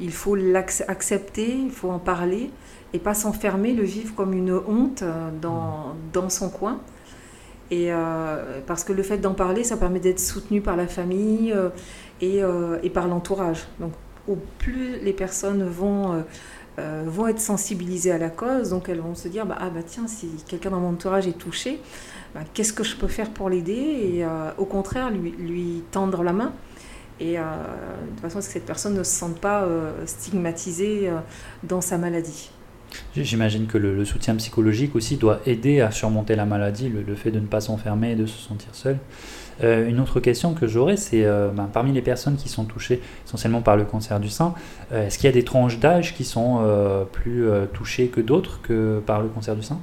il 0.00 0.12
faut 0.12 0.34
l'accepter, 0.34 1.54
il 1.54 1.70
faut 1.70 1.90
en 1.90 1.98
parler 1.98 2.50
et 2.94 2.98
pas 2.98 3.14
s'enfermer, 3.14 3.74
le 3.74 3.84
vivre 3.84 4.14
comme 4.14 4.32
une 4.32 4.52
honte 4.52 5.04
dans, 5.40 5.94
dans 6.12 6.30
son 6.30 6.48
coin. 6.48 6.80
Et 7.72 7.90
euh, 7.90 8.60
parce 8.66 8.84
que 8.84 8.92
le 8.92 9.02
fait 9.02 9.16
d'en 9.16 9.32
parler, 9.32 9.64
ça 9.64 9.78
permet 9.78 9.98
d'être 9.98 10.20
soutenu 10.20 10.60
par 10.60 10.76
la 10.76 10.86
famille 10.86 11.52
euh, 11.52 11.70
et, 12.20 12.44
euh, 12.44 12.76
et, 12.82 12.90
par 12.90 13.08
l'entourage. 13.08 13.66
Donc, 13.80 13.92
au 14.28 14.36
plus 14.58 14.98
les 15.00 15.14
personnes 15.14 15.64
vont, 15.64 16.22
vont 16.78 17.26
être 17.26 17.40
sensibilisées 17.40 18.12
à 18.12 18.18
la 18.18 18.28
cause, 18.28 18.70
donc 18.70 18.88
elles 18.88 19.00
vont 19.00 19.14
se 19.14 19.26
dire 19.26 19.46
bah, 19.46 19.56
ah 19.58 19.70
bah 19.70 19.80
tiens, 19.84 20.06
si 20.06 20.28
quelqu'un 20.46 20.70
dans 20.70 20.80
mon 20.80 20.90
entourage 20.90 21.26
est 21.26 21.38
touché, 21.38 21.80
bah, 22.34 22.42
qu'est-ce 22.52 22.74
que 22.74 22.84
je 22.84 22.94
peux 22.94 23.08
faire 23.08 23.30
pour 23.30 23.48
l'aider? 23.48 23.72
Et 23.72 24.24
au 24.58 24.66
contraire, 24.66 25.10
lui, 25.10 25.30
lui 25.32 25.82
tendre 25.90 26.22
la 26.22 26.34
main. 26.34 26.52
Et 27.20 27.36
de 27.36 28.20
façon 28.20 28.38
à 28.38 28.42
ce 28.42 28.48
que 28.48 28.52
cette 28.52 28.66
personne 28.66 28.94
ne 28.94 29.02
se 29.02 29.12
sente 29.12 29.40
pas 29.40 29.66
stigmatisée 30.06 31.10
dans 31.64 31.80
sa 31.80 31.98
maladie. 31.98 32.50
J'imagine 33.14 33.66
que 33.66 33.78
le, 33.78 34.04
soutien 34.04 34.34
psychologique 34.36 34.96
aussi 34.96 35.16
doit 35.16 35.40
aider 35.46 35.80
à 35.80 35.90
surmonter 35.90 36.34
la 36.34 36.46
maladie, 36.46 36.88
le, 36.88 37.14
fait 37.14 37.30
de 37.30 37.40
ne 37.40 37.46
pas 37.46 37.60
s'enfermer 37.60 38.12
et 38.12 38.16
de 38.16 38.26
se 38.26 38.38
sentir 38.38 38.74
seul. 38.74 38.98
Euh, 39.62 39.88
une 39.88 40.00
autre 40.00 40.18
question 40.18 40.54
que 40.54 40.66
j'aurais, 40.66 40.96
c'est 40.96 41.24
euh, 41.24 41.50
ben, 41.50 41.68
parmi 41.70 41.92
les 41.92 42.00
personnes 42.00 42.36
qui 42.36 42.48
sont 42.48 42.64
touchées 42.64 43.02
essentiellement 43.26 43.60
par 43.60 43.76
le 43.76 43.84
cancer 43.84 44.18
du 44.18 44.30
sein, 44.30 44.54
euh, 44.92 45.06
est-ce 45.06 45.18
qu'il 45.18 45.26
y 45.26 45.28
a 45.28 45.32
des 45.32 45.44
tranches 45.44 45.78
d'âge 45.78 46.14
qui 46.14 46.24
sont 46.24 46.60
plus 47.12 47.44
touchées 47.72 48.08
que 48.08 48.20
d'autres 48.20 48.60
que 48.62 49.00
par 49.04 49.20
le 49.22 49.28
cancer 49.28 49.54
du 49.54 49.62
sein? 49.62 49.80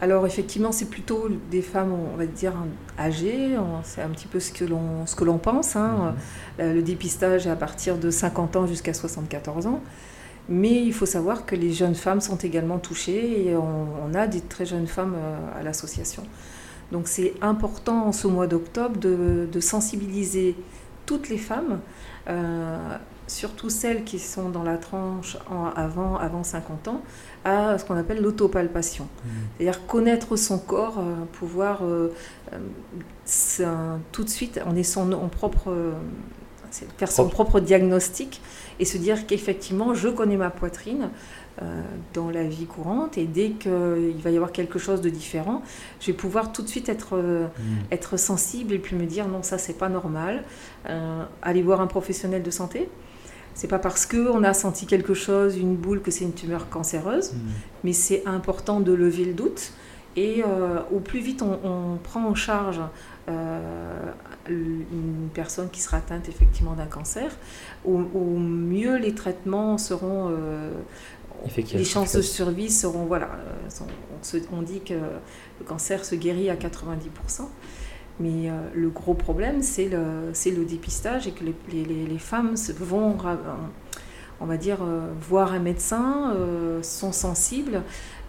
Alors 0.00 0.26
effectivement, 0.26 0.70
c'est 0.70 0.88
plutôt 0.88 1.28
des 1.50 1.62
femmes, 1.62 1.92
on 1.92 2.16
va 2.16 2.26
dire, 2.26 2.52
âgées. 2.98 3.56
C'est 3.82 4.00
un 4.00 4.10
petit 4.10 4.28
peu 4.28 4.38
ce 4.38 4.52
que 4.52 4.64
l'on, 4.64 5.06
ce 5.06 5.16
que 5.16 5.24
l'on 5.24 5.38
pense. 5.38 5.74
Hein. 5.74 6.14
Mm-hmm. 6.58 6.72
Le 6.74 6.82
dépistage 6.82 7.48
est 7.48 7.50
à 7.50 7.56
partir 7.56 7.98
de 7.98 8.10
50 8.10 8.54
ans 8.54 8.66
jusqu'à 8.66 8.94
74 8.94 9.66
ans. 9.66 9.82
Mais 10.48 10.82
il 10.82 10.94
faut 10.94 11.06
savoir 11.06 11.44
que 11.44 11.54
les 11.54 11.72
jeunes 11.72 11.94
femmes 11.94 12.20
sont 12.20 12.38
également 12.38 12.78
touchées 12.78 13.48
et 13.48 13.56
on, 13.56 14.14
a 14.14 14.26
des 14.26 14.40
très 14.40 14.64
jeunes 14.64 14.86
femmes 14.86 15.14
euh, 15.16 15.60
à 15.60 15.62
l'association. 15.62 16.22
Donc 16.90 17.06
c'est 17.06 17.34
important 17.42 18.06
en 18.06 18.12
ce 18.12 18.26
mois 18.26 18.46
d'octobre 18.46 18.98
de, 18.98 19.60
sensibiliser 19.60 20.56
toutes 21.04 21.28
les 21.28 21.36
femmes, 21.36 21.80
euh, 22.28 22.78
surtout 23.26 23.68
celles 23.68 24.04
qui 24.04 24.18
sont 24.18 24.48
dans 24.48 24.62
la 24.62 24.78
tranche 24.78 25.36
avant, 25.76 26.16
avant 26.16 26.42
50 26.42 26.88
ans, 26.88 27.02
à 27.44 27.76
ce 27.76 27.84
qu'on 27.84 27.96
appelle 27.96 28.22
l'autopalpation. 28.22 29.04
Mmh. 29.04 29.28
C'est-à-dire 29.58 29.86
connaître 29.86 30.36
son 30.36 30.58
corps, 30.58 30.98
euh, 30.98 31.14
pouvoir 31.32 31.82
tout 34.12 34.24
de 34.24 34.30
suite, 34.30 34.60
on 34.66 34.74
est 34.74 34.82
son, 34.82 35.10
propre 35.28 35.70
faire 36.96 37.10
son 37.10 37.28
propre 37.28 37.60
diagnostic 37.60 38.40
et 38.80 38.84
se 38.84 38.98
dire 38.98 39.26
qu'effectivement, 39.26 39.94
je 39.94 40.08
connais 40.08 40.36
ma 40.36 40.50
poitrine 40.50 41.10
euh, 41.62 41.82
dans 42.14 42.30
la 42.30 42.44
vie 42.44 42.66
courante 42.66 43.18
et 43.18 43.24
dès 43.24 43.50
qu'il 43.50 44.16
va 44.22 44.30
y 44.30 44.36
avoir 44.36 44.52
quelque 44.52 44.78
chose 44.78 45.00
de 45.00 45.10
différent, 45.10 45.62
je 46.00 46.06
vais 46.06 46.12
pouvoir 46.12 46.52
tout 46.52 46.62
de 46.62 46.68
suite 46.68 46.88
être, 46.88 47.16
euh, 47.16 47.46
mm. 47.46 47.92
être 47.92 48.16
sensible 48.16 48.74
et 48.74 48.78
puis 48.78 48.94
me 48.94 49.06
dire 49.06 49.26
non, 49.26 49.42
ça 49.42 49.58
c'est 49.58 49.76
pas 49.76 49.88
normal. 49.88 50.44
Euh, 50.88 51.24
aller 51.42 51.62
voir 51.62 51.80
un 51.80 51.88
professionnel 51.88 52.42
de 52.42 52.50
santé. 52.50 52.88
C'est 53.54 53.66
pas 53.66 53.80
parce 53.80 54.06
qu'on 54.06 54.44
a 54.44 54.54
senti 54.54 54.86
quelque 54.86 55.14
chose, 55.14 55.56
une 55.56 55.74
boule, 55.74 56.00
que 56.00 56.12
c'est 56.12 56.24
une 56.24 56.32
tumeur 56.32 56.68
cancéreuse, 56.68 57.32
mm. 57.32 57.36
mais 57.82 57.92
c'est 57.92 58.24
important 58.24 58.78
de 58.78 58.92
lever 58.92 59.24
le 59.24 59.32
doute. 59.32 59.72
Et 60.16 60.42
au 60.90 60.98
plus 60.98 61.20
vite 61.20 61.42
on, 61.42 61.60
on, 61.62 61.96
prend 61.96 62.24
en 62.24 62.34
charge 62.34 62.80
une 64.48 65.28
personne 65.34 65.68
qui 65.70 65.80
sera 65.80 65.98
atteinte 65.98 66.28
effectivement 66.28 66.74
d'un 66.74 66.86
cancer, 66.86 67.36
au, 67.84 67.98
mieux 67.98 68.96
les 68.96 69.14
traitements 69.14 69.78
seront... 69.78 70.30
Euh, 70.30 70.70
les 71.72 71.84
chances 71.84 72.16
de 72.16 72.22
survie 72.22 72.70
seront... 72.70 73.04
Voilà, 73.04 73.30
euh, 73.36 74.34
on, 74.52 74.62
dit 74.62 74.80
que 74.80 74.94
le 74.94 75.64
cancer 75.66 76.04
se 76.04 76.14
guérit 76.14 76.50
à 76.50 76.56
90%. 76.56 77.42
Mais 78.20 78.50
euh, 78.50 78.54
le 78.74 78.88
gros 78.88 79.14
problème, 79.14 79.62
c'est 79.62 79.88
le, 79.88 80.32
le 80.32 80.64
dépistage 80.64 81.28
et 81.28 81.30
que 81.30 81.44
les, 81.44 81.84
les, 81.84 82.06
les 82.06 82.18
femmes 82.18 82.54
vont, 82.80 83.16
on 84.40 84.46
va 84.46 84.56
dire, 84.56 84.78
voir 85.20 85.52
un 85.52 85.60
médecin, 85.60 86.34
sont 86.82 87.12
sensibles, 87.12 87.82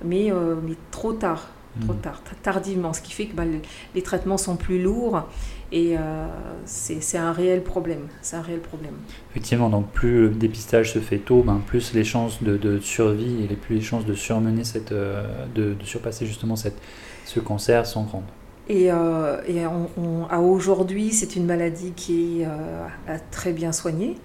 mais, 0.04 0.32
mais 0.64 0.76
trop 0.92 1.14
tard. 1.14 1.50
Trop 1.80 1.94
Mhm. 1.94 2.00
tard, 2.02 2.22
tardivement, 2.44 2.94
ce 2.94 3.02
qui 3.02 3.14
fait 3.14 3.26
que 3.28 3.36
bah, 3.36 3.46
les, 3.46 3.62
les 3.96 4.02
traitements 4.02 4.38
sont 4.38 4.56
plus 4.56 4.82
lourds 4.82 5.28
et 5.72 5.96
euh, 5.98 6.26
c'est 6.66 7.18
un 7.18 7.32
réel 7.32 7.64
problème. 7.64 8.08
C'est 8.22 8.36
un 8.36 8.42
réel 8.42 8.60
problème. 8.60 8.96
Effectivement, 9.32 9.70
donc 9.70 9.92
plus 9.92 10.22
le 10.24 10.30
dépistage 10.30 10.94
se 10.94 11.00
fait 11.00 11.20
tôt, 11.20 11.44
ben, 11.44 11.62
plus 11.66 11.94
les 11.94 12.04
chances 12.04 12.42
de, 12.44 12.58
de 12.58 12.80
survie 12.80 13.44
et 13.44 13.48
les 13.48 13.56
plus 13.56 13.76
les 13.76 13.82
chances 13.82 14.06
de 14.06 14.14
surmener 14.14 14.64
cette, 14.64 14.92
euh, 14.92 15.24
de, 15.56 15.74
de 15.74 15.86
surpasser 15.86 16.26
justement 16.26 16.56
cette, 16.56 16.78
ce 17.26 17.40
cancer 17.40 17.86
sont 17.86 18.04
grandes. 18.04 18.24
Et, 18.68 18.92
euh, 18.92 19.42
et 19.48 19.66
on- 19.66 19.90
on- 19.98 20.26
à 20.30 20.40
aujourd'hui, 20.40 21.12
c'est 21.12 21.36
une 21.36 21.46
maladie 21.46 21.92
qui 21.96 22.42
est 22.42 22.46
euh, 22.46 23.18
très 23.32 23.52
bien 23.52 23.72
soignée. 23.72 24.16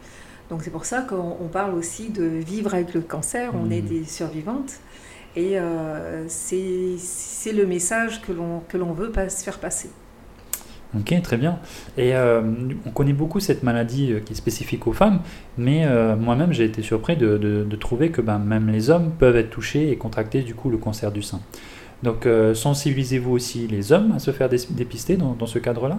Donc 0.51 0.63
c'est 0.63 0.71
pour 0.71 0.85
ça 0.85 1.01
qu'on 1.01 1.37
on 1.41 1.49
parle 1.49 1.75
aussi 1.75 2.11
de 2.11 2.25
vivre 2.25 2.75
avec 2.75 2.93
le 2.95 3.01
cancer. 3.01 3.53
On 3.55 3.71
est 3.71 3.81
des 3.81 4.05
survivantes. 4.05 4.75
Et 5.37 5.59
euh, 5.59 6.25
c'est 6.29 7.53
le 7.53 7.67
message 7.67 8.23
que 8.23 8.33
l'on 8.77 8.93
veut 8.93 9.11
pas 9.11 9.29
se 9.29 9.43
faire 9.45 9.59
passer. 9.59 9.91
Ok, 10.97 11.13
très 11.23 11.37
bien. 11.37 11.59
Et 11.97 12.15
euh, 12.15 12.41
on 12.87 12.91
connaît 12.91 13.13
beaucoup 13.13 13.41
cette 13.41 13.65
maladie 13.65 14.13
euh, 14.13 14.21
qui 14.21 14.33
est 14.33 14.37
spécifique 14.37 14.87
aux 14.87 14.93
femmes, 14.93 15.23
mais 15.59 15.85
euh, 15.87 16.15
moi-même 16.15 16.53
j'ai 16.53 16.65
été 16.65 16.83
surpris 16.83 17.17
de, 17.17 17.37
de- 17.37 17.65
de 17.65 17.77
trouver 17.77 18.11
que 18.13 18.21
ben, 18.21 18.39
même 18.39 18.69
les 18.69 18.91
hommes 18.91 19.11
peuvent 19.19 19.35
être 19.37 19.51
touchés 19.51 19.91
et 19.91 19.97
contracter 19.97 20.43
du 20.43 20.55
coup 20.55 20.71
le 20.71 20.79
cancer 20.79 21.11
du 21.11 21.21
sein. 21.21 21.41
Donc 22.05 22.27
euh, 22.27 22.55
sensibilisez-vous 22.55 23.33
aussi 23.33 23.67
les 23.67 23.91
hommes 23.91 24.13
à 24.13 24.21
se 24.21 24.31
faire 24.31 24.49
dé- 24.49 24.59
dépister 24.71 25.17
dans, 25.17 25.33
dans 25.33 25.47
ce 25.47 25.59
cadre-là? 25.59 25.99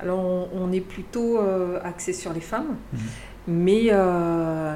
Alors 0.00 0.18
on, 0.18 0.48
on 0.52 0.72
est 0.72 0.80
plutôt 0.80 1.38
axé 1.84 2.12
sur 2.12 2.32
les 2.32 2.40
femmes, 2.40 2.74
Mhm. 2.92 2.98
mais, 3.46 3.90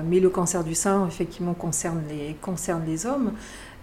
mais 0.09 0.21
le 0.21 0.31
cancer 0.31 0.63
du 0.63 0.75
sein 0.77 1.07
effectivement 1.09 1.55
concerne 1.55 2.03
les, 2.09 2.35
concerne 2.41 2.83
les 2.87 3.07
hommes. 3.07 3.33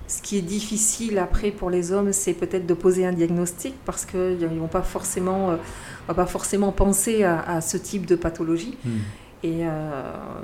Ce 0.10 0.22
qui 0.22 0.38
est 0.38 0.42
difficile 0.42 1.20
après 1.20 1.52
pour 1.52 1.70
les 1.70 1.94
hommes, 1.94 2.12
c'est 2.12 2.34
peut-être 2.34 2.66
de 2.66 2.74
poser 2.74 3.06
un 3.06 3.14
diagnostic 3.14 3.76
parce 3.86 4.06
qu'ils 4.06 4.40
ne 4.42 4.60
vont 4.60 4.68
pas 4.68 4.82
forcément, 4.82 5.52
euh, 5.52 5.56
on 6.06 6.08
va 6.08 6.14
pas 6.16 6.26
forcément 6.26 6.74
penser 6.74 7.24
à, 7.24 7.40
à 7.40 7.62
ce 7.62 7.78
type 7.78 8.06
de 8.06 8.16
pathologie. 8.16 8.78
Hmm. 8.84 8.98
Et 9.42 9.66
euh, 9.66 9.70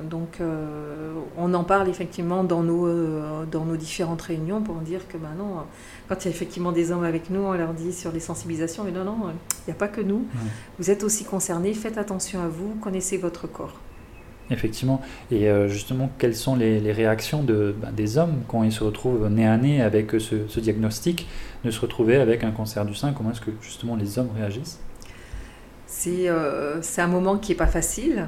donc, 0.10 0.38
euh, 0.39 1.13
on 1.38 1.53
en 1.53 1.65
parle 1.65 1.89
effectivement 1.89 2.45
dans 2.45 2.63
nos, 2.63 2.88
euh, 2.88 3.43
dans 3.51 3.65
nos 3.65 3.75
différentes 3.75 4.22
réunions 4.22 4.62
pour 4.62 4.75
dire 4.75 5.05
que 5.10 5.17
maintenant, 5.17 5.65
quand 6.07 6.24
il 6.24 6.25
y 6.25 6.31
a 6.31 6.31
effectivement 6.31 6.72
des 6.72 6.91
hommes 6.91 7.03
avec 7.03 7.29
nous, 7.29 7.41
on 7.41 7.53
leur 7.53 7.74
dit 7.74 7.91
sur 7.91 8.13
les 8.13 8.22
sensibilisations, 8.22 8.86
mais 8.86 8.91
non, 8.91 9.03
non, 9.03 9.17
il 9.31 9.69
n'y 9.69 9.74
a 9.74 9.75
pas 9.75 9.89
que 9.89 10.00
nous. 10.00 10.19
Ouais. 10.19 10.50
Vous 10.79 10.91
êtes 10.91 11.03
aussi 11.03 11.25
concernés, 11.25 11.74
faites 11.74 11.98
attention 11.98 12.41
à 12.41 12.48
vous, 12.48 12.75
connaissez 12.81 13.17
votre 13.17 13.48
corps. 13.48 13.74
Effectivement. 14.52 15.02
Et 15.32 15.50
euh, 15.50 15.68
justement, 15.68 16.10
quelles 16.20 16.36
sont 16.36 16.56
les, 16.56 16.92
réactions 16.92 17.44
ben, 17.44 17.74
des 17.92 18.18
hommes 18.18 18.42
quand 18.48 18.64
ils 18.64 18.72
se 18.72 18.84
retrouvent 18.84 19.28
nez 19.30 19.48
à 19.48 19.58
nez 19.58 19.82
avec 19.82 20.12
ce, 20.12 20.48
ce 20.48 20.60
diagnostic, 20.60 21.28
de 21.64 21.72
se 21.72 21.80
retrouver 21.80 22.18
avec 22.18 22.44
un 22.44 22.52
cancer 22.52 22.86
du 22.86 22.94
sein? 22.94 23.14
Comment 23.14 23.32
est-ce 23.32 23.42
que 23.42 23.52
justement 23.62 23.96
les 23.96 24.20
hommes 24.20 24.30
réagissent? 24.38 24.80
C'est 25.88 26.30
euh, 26.30 26.82
un 26.98 27.08
moment 27.08 27.38
qui 27.38 27.52
n'est 27.52 27.58
pas 27.58 27.68
facile. 27.68 28.28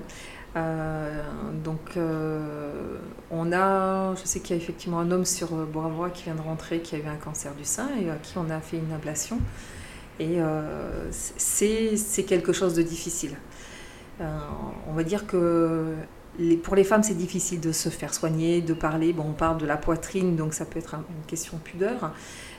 Euh, 0.55 1.21
donc, 1.63 1.79
euh, 1.97 2.97
on 3.29 3.51
a, 3.51 4.15
je 4.15 4.25
sais 4.25 4.39
qu'il 4.39 4.55
y 4.55 4.59
a 4.59 4.61
effectivement 4.61 4.99
un 4.99 5.11
homme 5.11 5.25
sur 5.25 5.53
euh, 5.53 5.65
Bois-Bois 5.65 6.09
qui 6.09 6.23
vient 6.23 6.35
de 6.35 6.41
rentrer, 6.41 6.79
qui 6.79 6.95
a 6.95 6.99
eu 6.99 7.05
un 7.07 7.15
cancer 7.15 7.53
du 7.53 7.65
sein 7.65 7.89
et 8.01 8.09
à 8.09 8.15
qui 8.15 8.37
on 8.37 8.49
a 8.49 8.59
fait 8.59 8.77
une 8.77 8.91
ablation. 8.93 9.39
Et 10.19 10.41
euh, 10.41 11.07
c'est 11.11 12.23
quelque 12.25 12.53
chose 12.53 12.73
de 12.73 12.81
difficile. 12.81 13.35
Euh, 14.21 14.25
on 14.89 14.93
va 14.93 15.03
dire 15.03 15.27
que 15.27 15.93
les- 16.39 16.57
pour 16.57 16.75
les 16.75 16.83
femmes, 16.83 17.03
c'est 17.03 17.13
difficile 17.17 17.59
de 17.59 17.71
se 17.71 17.89
faire 17.89 18.13
soigner, 18.13 18.61
de 18.61 18.73
parler. 18.73 19.13
Bon, 19.13 19.25
on 19.29 19.33
parle 19.33 19.57
de 19.59 19.65
la 19.65 19.77
poitrine, 19.77 20.35
donc 20.35 20.53
ça 20.53 20.65
peut 20.65 20.79
être 20.79 20.95
un- 20.95 21.03
une 21.09 21.25
question 21.27 21.57
de 21.57 21.61
pudeur. 21.61 22.11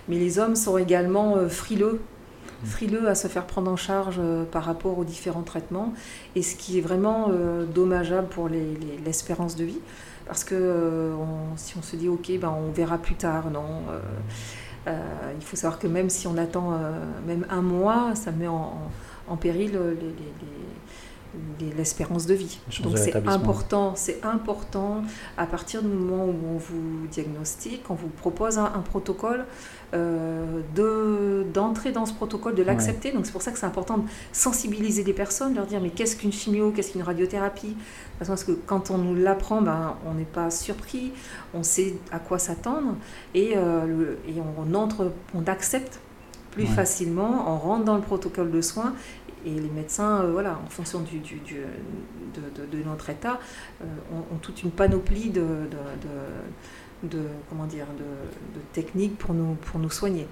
Mais 0.08 0.16
les 0.18 0.38
hommes 0.38 0.56
sont 0.56 0.78
également 0.78 1.36
euh, 1.36 1.48
frileux, 1.48 2.00
frileux 2.64 3.08
à 3.08 3.14
se 3.14 3.28
faire 3.28 3.44
prendre 3.46 3.70
en 3.70 3.76
charge 3.76 4.16
euh, 4.18 4.44
par 4.44 4.64
rapport 4.64 4.98
aux 4.98 5.04
différents 5.04 5.42
traitements. 5.42 5.92
Et 6.34 6.42
ce 6.42 6.56
qui 6.56 6.78
est 6.78 6.80
vraiment 6.80 7.28
euh, 7.30 7.64
dommageable 7.66 8.28
pour 8.28 8.48
les- 8.48 8.74
les- 8.74 8.98
l'espérance 9.04 9.54
de 9.56 9.64
vie. 9.64 9.80
Parce 10.26 10.44
que 10.44 10.54
euh, 10.54 11.14
on- 11.14 11.56
si 11.56 11.76
on 11.78 11.82
se 11.82 11.96
dit, 11.96 12.08
OK, 12.08 12.30
ben, 12.40 12.50
on 12.56 12.70
verra 12.72 12.98
plus 12.98 13.14
tard, 13.14 13.50
non. 13.50 13.64
euh, 13.90 13.98
il 15.38 15.44
faut 15.44 15.56
savoir 15.56 15.78
que 15.78 15.86
même 15.86 16.08
si 16.08 16.26
on 16.26 16.38
attend 16.38 16.72
même 17.26 17.44
un 17.50 17.60
mois, 17.60 18.14
ça 18.14 18.30
met 18.32 18.46
en, 18.48 18.54
en- 18.54 18.90
en 19.32 19.36
péril 19.36 19.72
les- 19.72 20.14
l'espérance 21.76 22.26
de 22.26 22.34
vie. 22.34 22.58
Donc 22.82 22.92
de 22.92 22.98
c'est 23.04 23.12
important, 23.34 23.92
c'est 23.96 24.24
important 24.24 25.02
à 25.36 25.46
partir 25.46 25.82
du 25.82 25.88
moment 25.88 26.24
où 26.24 26.34
on 26.54 26.58
vous 26.58 27.06
diagnostique, 27.10 27.82
on 27.90 27.94
vous 27.94 28.08
propose 28.08 28.58
un, 28.58 28.64
un 28.64 28.80
protocole, 28.80 29.44
euh, 29.94 30.60
de 30.74 31.44
d'entrer 31.54 31.92
dans 31.92 32.06
ce 32.06 32.12
protocole, 32.12 32.54
de 32.54 32.62
l'accepter. 32.62 33.12
Donc 33.12 33.26
c'est 33.26 33.32
pour 33.32 33.42
ça 33.42 33.52
que 33.52 33.58
c'est 33.58 33.66
important 33.66 33.98
de 33.98 34.04
sensibiliser 34.32 35.04
les 35.04 35.12
personnes, 35.12 35.54
leur 35.54 35.66
dire 35.66 35.80
mais 35.80 35.90
qu'est-ce 35.90 36.16
qu'une 36.16 36.32
chimio, 36.32 36.72
qu'est-ce 36.72 36.92
qu'une 36.92 37.02
radiothérapie? 37.02 37.76
Parce 38.18 38.44
que 38.44 38.52
quand 38.52 38.90
on 38.90 38.98
nous 38.98 39.14
l'apprend, 39.14 39.62
ben, 39.62 39.94
on 40.06 40.14
n'est 40.14 40.24
pas 40.24 40.50
surpris, 40.50 41.12
on 41.54 41.62
sait 41.62 41.94
à 42.10 42.18
quoi 42.18 42.38
s'attendre 42.38 42.96
et, 43.34 43.52
euh, 43.56 43.86
le- 43.86 44.18
et 44.28 44.34
on 44.40 44.74
entre, 44.74 45.12
on 45.34 45.44
accepte 45.46 46.00
plus 46.50 46.64
Ouais. 46.64 46.68
facilement, 46.70 47.44
on 47.48 47.56
rentre 47.58 47.84
dans 47.84 47.96
le 47.96 48.02
protocole 48.02 48.50
de 48.50 48.60
soins 48.60 48.94
et 49.46 49.50
les 49.50 49.68
médecins, 49.70 50.22
euh, 50.22 50.32
voilà, 50.32 50.58
en 50.66 50.68
fonction 50.68 51.00
du, 51.00 51.18
du- 51.20 51.36
du- 51.40 51.54
de, 52.34 52.62
de- 52.62 52.76
de 52.78 52.84
notre 52.84 53.08
état, 53.10 53.38
euh, 53.82 53.84
ont, 54.12 54.34
ont 54.34 54.38
toute 54.38 54.62
une 54.62 54.70
panoplie 54.70 55.30
de, 55.30 55.40
de, 57.04 57.18
comment 57.48 57.66
dire, 57.66 57.86
de, 57.98 58.60
techniques 58.72 59.16
pour 59.16 59.34
nous, 59.34 59.54
pour 59.54 59.78
nous 59.80 59.90
soigner. 59.90 60.26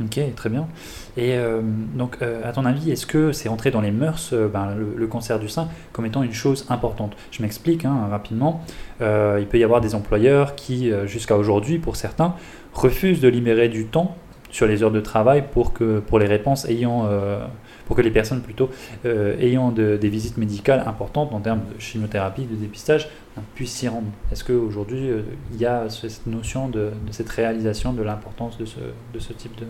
Ok, 0.00 0.20
très 0.36 0.48
bien. 0.48 0.68
Et 1.16 1.36
euh, 1.36 1.60
donc, 1.94 2.18
à 2.22 2.52
ton 2.52 2.64
avis, 2.64 2.92
est-ce 2.92 3.04
que 3.04 3.32
c'est 3.32 3.48
entré 3.48 3.72
dans 3.72 3.80
les 3.80 3.90
mœurs, 3.90 4.32
ben, 4.32 4.74
le, 4.76 4.94
le 4.96 5.06
cancer 5.08 5.40
du 5.40 5.48
sein, 5.48 5.68
comme 5.92 6.06
étant 6.06 6.22
une 6.22 6.32
chose 6.32 6.66
importante? 6.68 7.16
Je 7.32 7.42
m'explique 7.42 7.84
hein, 7.84 8.06
rapidement. 8.08 8.64
Il 9.00 9.46
peut 9.50 9.58
y 9.58 9.64
avoir 9.64 9.80
des 9.80 9.96
employeurs 9.96 10.54
qui, 10.54 10.92
jusqu'à 11.06 11.36
aujourd'hui, 11.36 11.78
pour 11.80 11.96
certains, 11.96 12.34
refusent 12.74 13.20
de 13.20 13.26
libérer 13.28 13.68
du 13.68 13.86
temps 13.86 14.16
sur 14.50 14.66
les 14.66 14.82
heures 14.82 14.90
de 14.90 15.00
travail 15.00 15.44
pour 15.52 15.72
que 15.72 16.00
pour 16.00 16.18
les 16.18 16.26
réponses 16.26 16.64
ayant 16.66 17.06
euh, 17.06 17.44
pour 17.86 17.96
que 17.96 18.02
les 18.02 18.10
personnes 18.10 18.40
plutôt 18.42 18.70
euh, 19.06 19.36
ayant 19.40 19.70
de- 19.70 19.96
des 20.00 20.08
visites 20.08 20.36
médicales 20.38 20.82
importantes 20.86 21.32
en 21.32 21.40
termes 21.40 21.60
de 21.74 21.80
chimiothérapie, 21.80 22.44
de 22.44 22.54
dépistage, 22.54 23.08
hein, 23.36 23.42
puissent 23.54 23.72
s'y 23.72 23.88
rendre. 23.88 24.08
Est-ce 24.32 24.44
qu'aujourd'hui 24.44 25.08
euh, 25.10 25.22
il 25.52 25.60
y 25.60 25.66
a 25.66 25.88
cette 25.90 26.26
notion 26.26 26.68
de, 26.68 26.90
cette 27.10 27.28
réalisation 27.30 27.92
de 27.92 28.02
l'importance 28.02 28.58
de 28.58 28.64
ce, 28.66 28.78
de 29.14 29.18
ce 29.18 29.32
type 29.32 29.58
de 29.58 29.66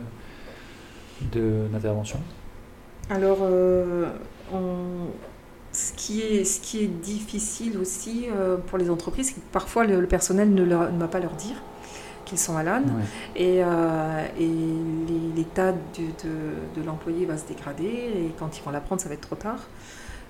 d'intervention? 1.72 2.20
Alors, 3.10 3.38
ce, 5.72 5.92
qui 5.96 6.20
est, 6.22 6.44
ce 6.44 6.60
qui 6.60 6.80
est 6.84 6.86
difficile 6.86 7.78
aussi 7.78 8.26
pour 8.68 8.78
les 8.78 8.90
entreprises, 8.90 9.28
c'est 9.28 9.34
que 9.34 9.46
parfois 9.52 9.84
le, 9.84 10.00
le 10.00 10.06
personnel 10.06 10.52
ne, 10.54 10.62
leur- 10.62 10.92
ne 10.92 10.98
va 10.98 11.08
pas 11.08 11.20
leur 11.20 11.32
dire 11.32 11.56
qu'ils 12.28 12.38
sont 12.38 12.54
malades. 12.54 12.86
Ouais. 12.86 13.04
Et, 13.46 13.64
euh, 13.64 14.26
et 14.38 15.36
l'état 15.36 15.72
de, 15.72 16.76
de 16.76 16.86
l'employé 16.86 17.26
va 17.26 17.36
se 17.36 17.46
dégrader 17.46 17.84
et 17.84 18.34
quand 18.38 18.50
ils 18.56 18.62
vont 18.64 18.70
l'apprendre, 18.70 19.00
ça 19.02 19.08
va 19.08 19.14
être 19.14 19.28
trop 19.30 19.36
tard. 19.36 19.62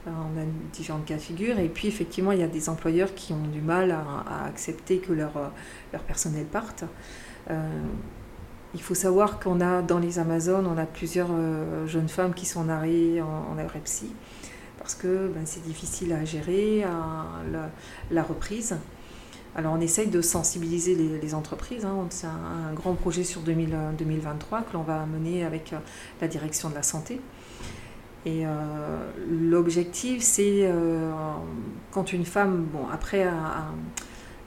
Euh, 0.06 0.10
on 0.10 0.40
a 0.40 0.44
différents 0.72 1.00
cas 1.00 1.16
de 1.16 1.20
figure. 1.20 1.58
Et 1.58 1.68
puis, 1.68 1.88
effectivement, 1.88 2.32
il 2.32 2.40
y 2.40 2.44
a 2.44 2.52
des 2.58 2.68
employeurs 2.68 3.12
qui 3.14 3.32
ont 3.32 3.48
du 3.52 3.60
mal 3.60 3.90
à, 3.90 4.04
à 4.34 4.46
accepter 4.46 4.98
que 4.98 5.12
leur, 5.12 5.36
euh, 5.36 5.48
leur 5.92 6.02
personnel 6.02 6.46
parte. 6.46 6.84
Il 8.74 8.82
faut 8.82 8.94
savoir 8.94 9.40
qu'on 9.40 9.60
a 9.62 9.80
dans 9.80 9.98
les 9.98 10.18
Amazones, 10.18 10.66
on 10.66 10.76
a 10.76 10.84
plusieurs 10.84 11.30
euh, 11.32 11.86
jeunes 11.86 12.10
femmes 12.10 12.34
qui 12.34 12.44
sont 12.44 12.60
en 12.60 12.68
arrêt 12.68 13.20
en, 13.20 13.26
en 13.26 13.56
parce 14.78 14.94
que 14.94 15.28
ben, 15.34 15.44
c'est 15.44 15.62
difficile 15.62 16.12
à 16.12 16.24
gérer, 16.24 16.84
à 16.84 17.24
la, 17.50 17.70
la 18.10 18.22
reprise. 18.22 18.76
Alors 19.58 19.72
on 19.72 19.80
essaye 19.80 20.06
de 20.06 20.22
sensibiliser 20.22 20.94
les, 20.94 21.34
entreprises. 21.34 21.84
hein. 21.84 22.06
C'est 22.10 22.28
un, 22.28 22.72
grand 22.74 22.94
projet 22.94 23.24
sur 23.24 23.40
2000, 23.40 23.74
euh, 23.74 23.90
2023 23.98 24.62
que 24.62 24.74
l'on 24.74 24.84
va 24.84 25.04
mener 25.04 25.44
avec 25.44 25.72
euh, 25.72 25.78
la 26.20 26.28
direction 26.28 26.70
de 26.70 26.76
la 26.76 26.84
santé. 26.84 27.20
Et 28.24 28.46
euh, 28.46 28.50
l'objectif, 29.28 30.22
c'est 30.22 30.70
quand 31.90 32.12
une 32.12 32.24
femme, 32.24 32.66
bon, 32.72 32.86
après 32.92 33.24
a- 33.24 33.72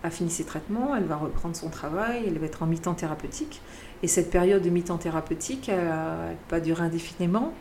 a 0.04 0.10
fini 0.10 0.30
ses 0.30 0.46
traitements, 0.46 0.96
elle 0.96 1.06
va 1.06 1.18
reprendre 1.18 1.56
son 1.58 1.70
travail, 1.70 2.24
elle 2.26 2.38
va 2.40 2.46
être 2.46 2.64
en 2.64 2.66
mi-temps 2.66 2.94
thérapeutique. 2.94 3.62
Et 4.04 4.08
cette 4.08 4.32
période 4.32 4.64
de 4.64 4.70
mi-temps 4.70 4.98
thérapeutique, 4.98 5.70
elle 5.70 5.78
ne 5.78 6.50
va 6.50 6.60
durer 6.60 6.84
indéfiniment 6.84 7.54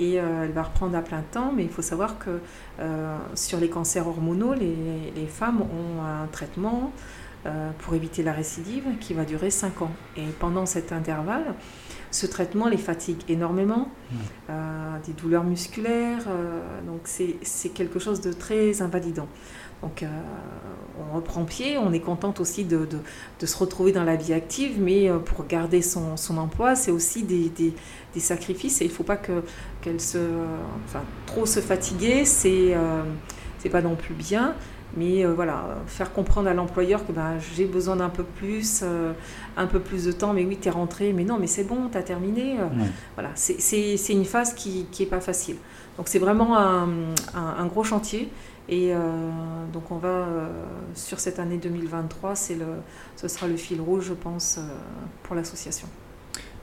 et 0.00 0.20
euh, 0.20 0.44
elle 0.44 0.52
va 0.52 0.64
reprendre 0.64 0.96
à 0.96 1.02
plein 1.02 1.22
temps. 1.22 1.52
Mais 1.54 1.62
il 1.62 1.70
faut 1.70 1.82
savoir 1.82 2.18
que 2.18 2.40
euh, 2.80 3.16
sur 3.34 3.60
les 3.60 3.68
cancers 3.68 4.06
hormonaux, 4.06 4.54
les, 4.54 4.74
les 5.14 5.26
femmes 5.26 5.62
ont 5.62 6.02
un 6.02 6.26
traitement 6.26 6.84
euh, 6.86 7.27
pour 7.78 7.94
éviter 7.94 8.22
la 8.22 8.32
récidive 8.32 8.84
qui 9.00 9.14
va 9.14 9.24
durer 9.24 9.50
5 9.50 9.82
ans. 9.82 9.92
Et 10.16 10.24
pendant 10.38 10.66
cet 10.66 10.92
intervalle, 10.92 11.54
ce 12.10 12.26
traitement 12.26 12.68
les 12.68 12.76
fatigue 12.76 13.20
énormément, 13.28 13.90
des 14.48 15.12
douleurs 15.12 15.44
musculaires, 15.44 16.24
donc 16.86 17.02
c'est 17.04 17.68
quelque 17.70 17.98
chose 17.98 18.20
de 18.20 18.32
très 18.32 18.82
invalidant. 18.82 19.28
Donc 19.82 20.04
on 20.98 21.14
reprend 21.14 21.44
pied, 21.44 21.78
on 21.78 21.92
est 21.92 22.00
contente 22.00 22.40
aussi 22.40 22.64
de, 22.64 22.88
se 23.40 23.56
retrouver 23.56 23.92
dans 23.92 24.04
la 24.04 24.16
vie 24.16 24.32
active, 24.32 24.80
mais 24.80 25.08
pour 25.24 25.46
garder 25.46 25.80
son, 25.80 26.16
emploi, 26.36 26.74
c'est 26.74 26.90
aussi 26.90 27.22
des, 27.22 27.72
sacrifices 28.18 28.80
et 28.80 28.86
il 28.86 28.88
ne 28.88 28.92
faut 28.92 29.04
pas 29.04 29.16
qu'elle 29.16 30.00
se... 30.00 30.18
Enfin, 30.86 31.02
trop 31.26 31.46
se 31.46 31.60
fatiguer, 31.60 32.24
c'est 32.24 32.74
c'est 33.58 33.68
pas 33.68 33.82
non 33.82 33.96
plus 33.96 34.14
bien. 34.14 34.54
Mais 34.96 35.24
euh, 35.24 35.34
voilà, 35.34 35.76
faire 35.86 36.12
comprendre 36.12 36.48
à 36.48 36.54
l'employeur 36.54 37.06
que 37.06 37.12
ben, 37.12 37.38
j'ai 37.54 37.66
besoin 37.66 37.96
d'un 37.96 38.08
peu 38.08 38.24
plus, 38.24 38.80
euh, 38.82 39.12
un 39.56 39.66
peu 39.66 39.80
plus 39.80 40.04
de 40.04 40.12
temps, 40.12 40.32
mais 40.32 40.44
oui, 40.44 40.58
tu 40.60 40.68
es 40.68 40.70
rentré, 40.70 41.12
mais 41.12 41.24
non, 41.24 41.38
mais 41.38 41.46
c'est 41.46 41.64
bon, 41.64 41.88
tu 41.90 41.98
as 41.98 42.02
terminé. 42.02 42.58
Euh, 42.58 42.66
voilà, 43.14 43.30
c'est 43.34 44.12
une 44.12 44.24
phase 44.24 44.54
qui 44.54 44.86
n'est 44.98 45.06
pas 45.06 45.20
facile. 45.20 45.56
Donc 45.96 46.08
c'est 46.08 46.18
vraiment 46.18 46.56
un, 46.56 46.88
un, 47.34 47.66
gros 47.66 47.84
chantier. 47.84 48.30
Et 48.70 48.92
donc 49.72 49.90
on 49.90 49.96
va, 49.96 50.26
sur 50.94 51.20
cette 51.20 51.38
année 51.38 51.56
2023, 51.56 52.34
le, 52.50 52.64
ce 53.16 53.26
sera 53.26 53.48
le 53.48 53.56
fil 53.56 53.80
rouge, 53.80 54.04
je 54.08 54.12
pense, 54.12 54.60
pour 55.22 55.34
l'association. 55.34 55.88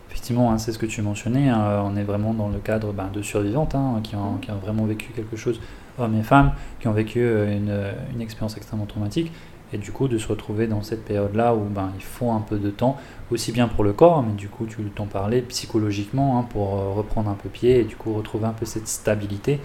Effectivement, 0.10 0.52
hein, 0.52 0.58
c'est 0.60 0.72
ce 0.72 0.78
que 0.78 0.86
tu 0.86 1.02
mentionnais, 1.02 1.50
hein, 1.50 1.84
on 1.84 1.98
est 1.98 2.04
vraiment 2.04 2.34
dans 2.34 2.48
le 2.48 2.60
cadre 2.60 2.94
ben, 2.94 3.10
de 3.12 3.22
survivantes 3.22 3.76
hein, 3.76 4.00
qui, 4.04 4.16
ont, 4.16 4.38
qui, 4.38 4.52
ont, 4.52 4.60
vraiment 4.60 4.86
vécu 4.86 5.12
quelque 5.14 5.36
chose 5.36 5.60
hommes 5.98 6.18
et 6.18 6.24
femmes 6.24 6.52
qui 6.80 6.88
ont 6.88 6.94
vécu 6.94 7.20
euh, 7.22 7.56
une, 7.56 8.14
une, 8.14 8.22
expérience 8.22 8.58
extrêmement 8.58 8.86
traumatique. 8.86 9.32
Et 9.74 9.78
du 9.78 9.92
coup, 9.92 10.08
de 10.08 10.18
se 10.18 10.28
retrouver 10.28 10.68
dans 10.68 10.84
cette 10.84 11.04
période-là 11.04 11.56
où 11.56 11.62
ben, 11.62 11.92
il 11.98 12.04
faut 12.04 12.32
un 12.32 12.40
peu 12.40 12.58
de 12.58 12.70
temps, 12.70 12.98
aussi 13.32 13.52
bien 13.52 13.68
pour 13.68 13.84
le 13.84 13.94
corps, 13.94 14.24
mais 14.24 14.34
du 14.34 14.48
coup, 14.48 14.66
tu 14.66 14.78
t'en 14.96 15.08
parlais, 15.08 15.42
psychologiquement, 15.42 16.40
hein, 16.40 16.46
pour 16.50 16.76
euh, 16.76 16.92
reprendre 16.92 17.30
un 17.30 17.34
peu 17.34 17.50
pied 17.50 17.80
et 17.80 17.84
du 17.84 17.96
coup 17.96 18.14
retrouver 18.14 18.46
un 18.46 18.54
peu 18.54 18.66
cette 18.66 18.88
stabilité, 18.88 19.60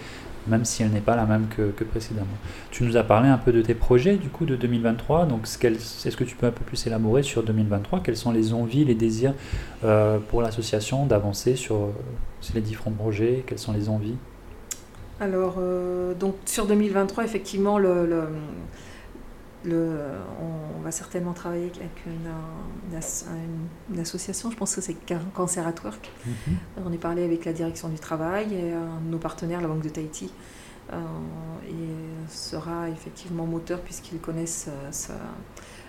même 0.47 0.65
si 0.65 0.83
elle 0.83 0.91
n'est 0.91 1.01
pas 1.01 1.17
la 1.17 1.27
même 1.27 1.47
que, 1.49 1.85
précédemment. 1.85 2.27
Tu 2.71 2.83
nous 2.85 2.97
as 2.97 3.05
parlé 3.05 3.29
un 3.29 3.37
peu 3.37 3.53
de 3.53 3.61
tes 3.61 3.75
projets 3.75 4.17
du 4.17 4.31
coup 4.31 4.47
de 4.47 4.57
2023, 4.57 5.27
donc 5.27 5.43
est-ce 5.45 6.17
que 6.17 6.25
tu 6.25 6.35
peux 6.35 6.47
un 6.47 6.51
peu 6.51 6.65
plus 6.65 6.87
élaborer 6.87 7.23
sur 7.23 7.43
2023 7.43 8.01
Quelles 8.01 8.17
sont 8.17 8.33
les 8.33 8.55
envies, 8.55 8.87
les 8.87 8.95
désirs 8.95 9.35
euh, 9.85 10.19
pour 10.19 10.41
l'association 10.41 11.05
d'avancer 11.05 11.57
sur 11.57 11.91
les 12.55 12.63
différents 12.63 12.91
projets? 12.91 13.45
Quelles 13.47 13.59
sont 13.59 13.73
les 13.73 13.91
envies? 13.91 14.17
Alors, 15.21 15.57
euh, 15.59 16.15
donc 16.15 16.35
sur 16.47 16.67
2023, 16.67 17.25
effectivement, 17.25 17.79
le, 17.79 18.07
le, 19.65 19.91
on, 20.79 20.81
va 20.81 20.91
certainement 20.91 21.35
travailler 21.35 21.71
avec 21.77 21.91
une, 22.07 22.97
une, 23.93 24.01
association, 24.01 24.51
je 24.51 24.57
pense 24.57 24.75
que 24.75 24.81
c'est 24.81 24.97
Cancer 25.35 25.67
at 25.67 25.75
Work. 25.85 26.11
Mhm. 26.25 26.57
On 26.87 26.93
est 26.93 26.99
parlé 26.99 27.23
avec 27.23 27.45
la 27.45 27.53
direction 27.53 27.91
du 27.91 27.99
travail 27.99 28.55
et 28.55 28.73
nos 29.11 29.19
partenaires, 29.19 29.61
la 29.61 29.69
Banque 29.69 29.83
de 29.83 29.91
Tahiti, 29.91 30.33
euh, 30.91 30.97
et 31.69 32.31
sera 32.31 32.89
effectivement 32.89 33.45
moteur 33.45 33.81
puisqu'ils 33.81 34.21
connaissent 34.21 34.71
euh, 34.71 35.13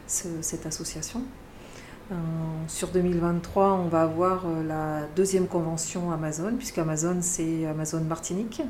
cette 0.05 0.65
association. 0.65 1.21
sur 2.67 2.89
2023, 2.89 3.71
on 3.71 3.87
va 3.87 4.01
avoir 4.01 4.43
la 4.67 5.07
deuxième 5.15 5.47
convention 5.47 6.11
Amazon, 6.11 6.53
puisque 6.57 6.79
Amazon, 6.79 7.19
c'est 7.21 7.65
Amazon 7.65 8.01
Martinique. 8.01 8.61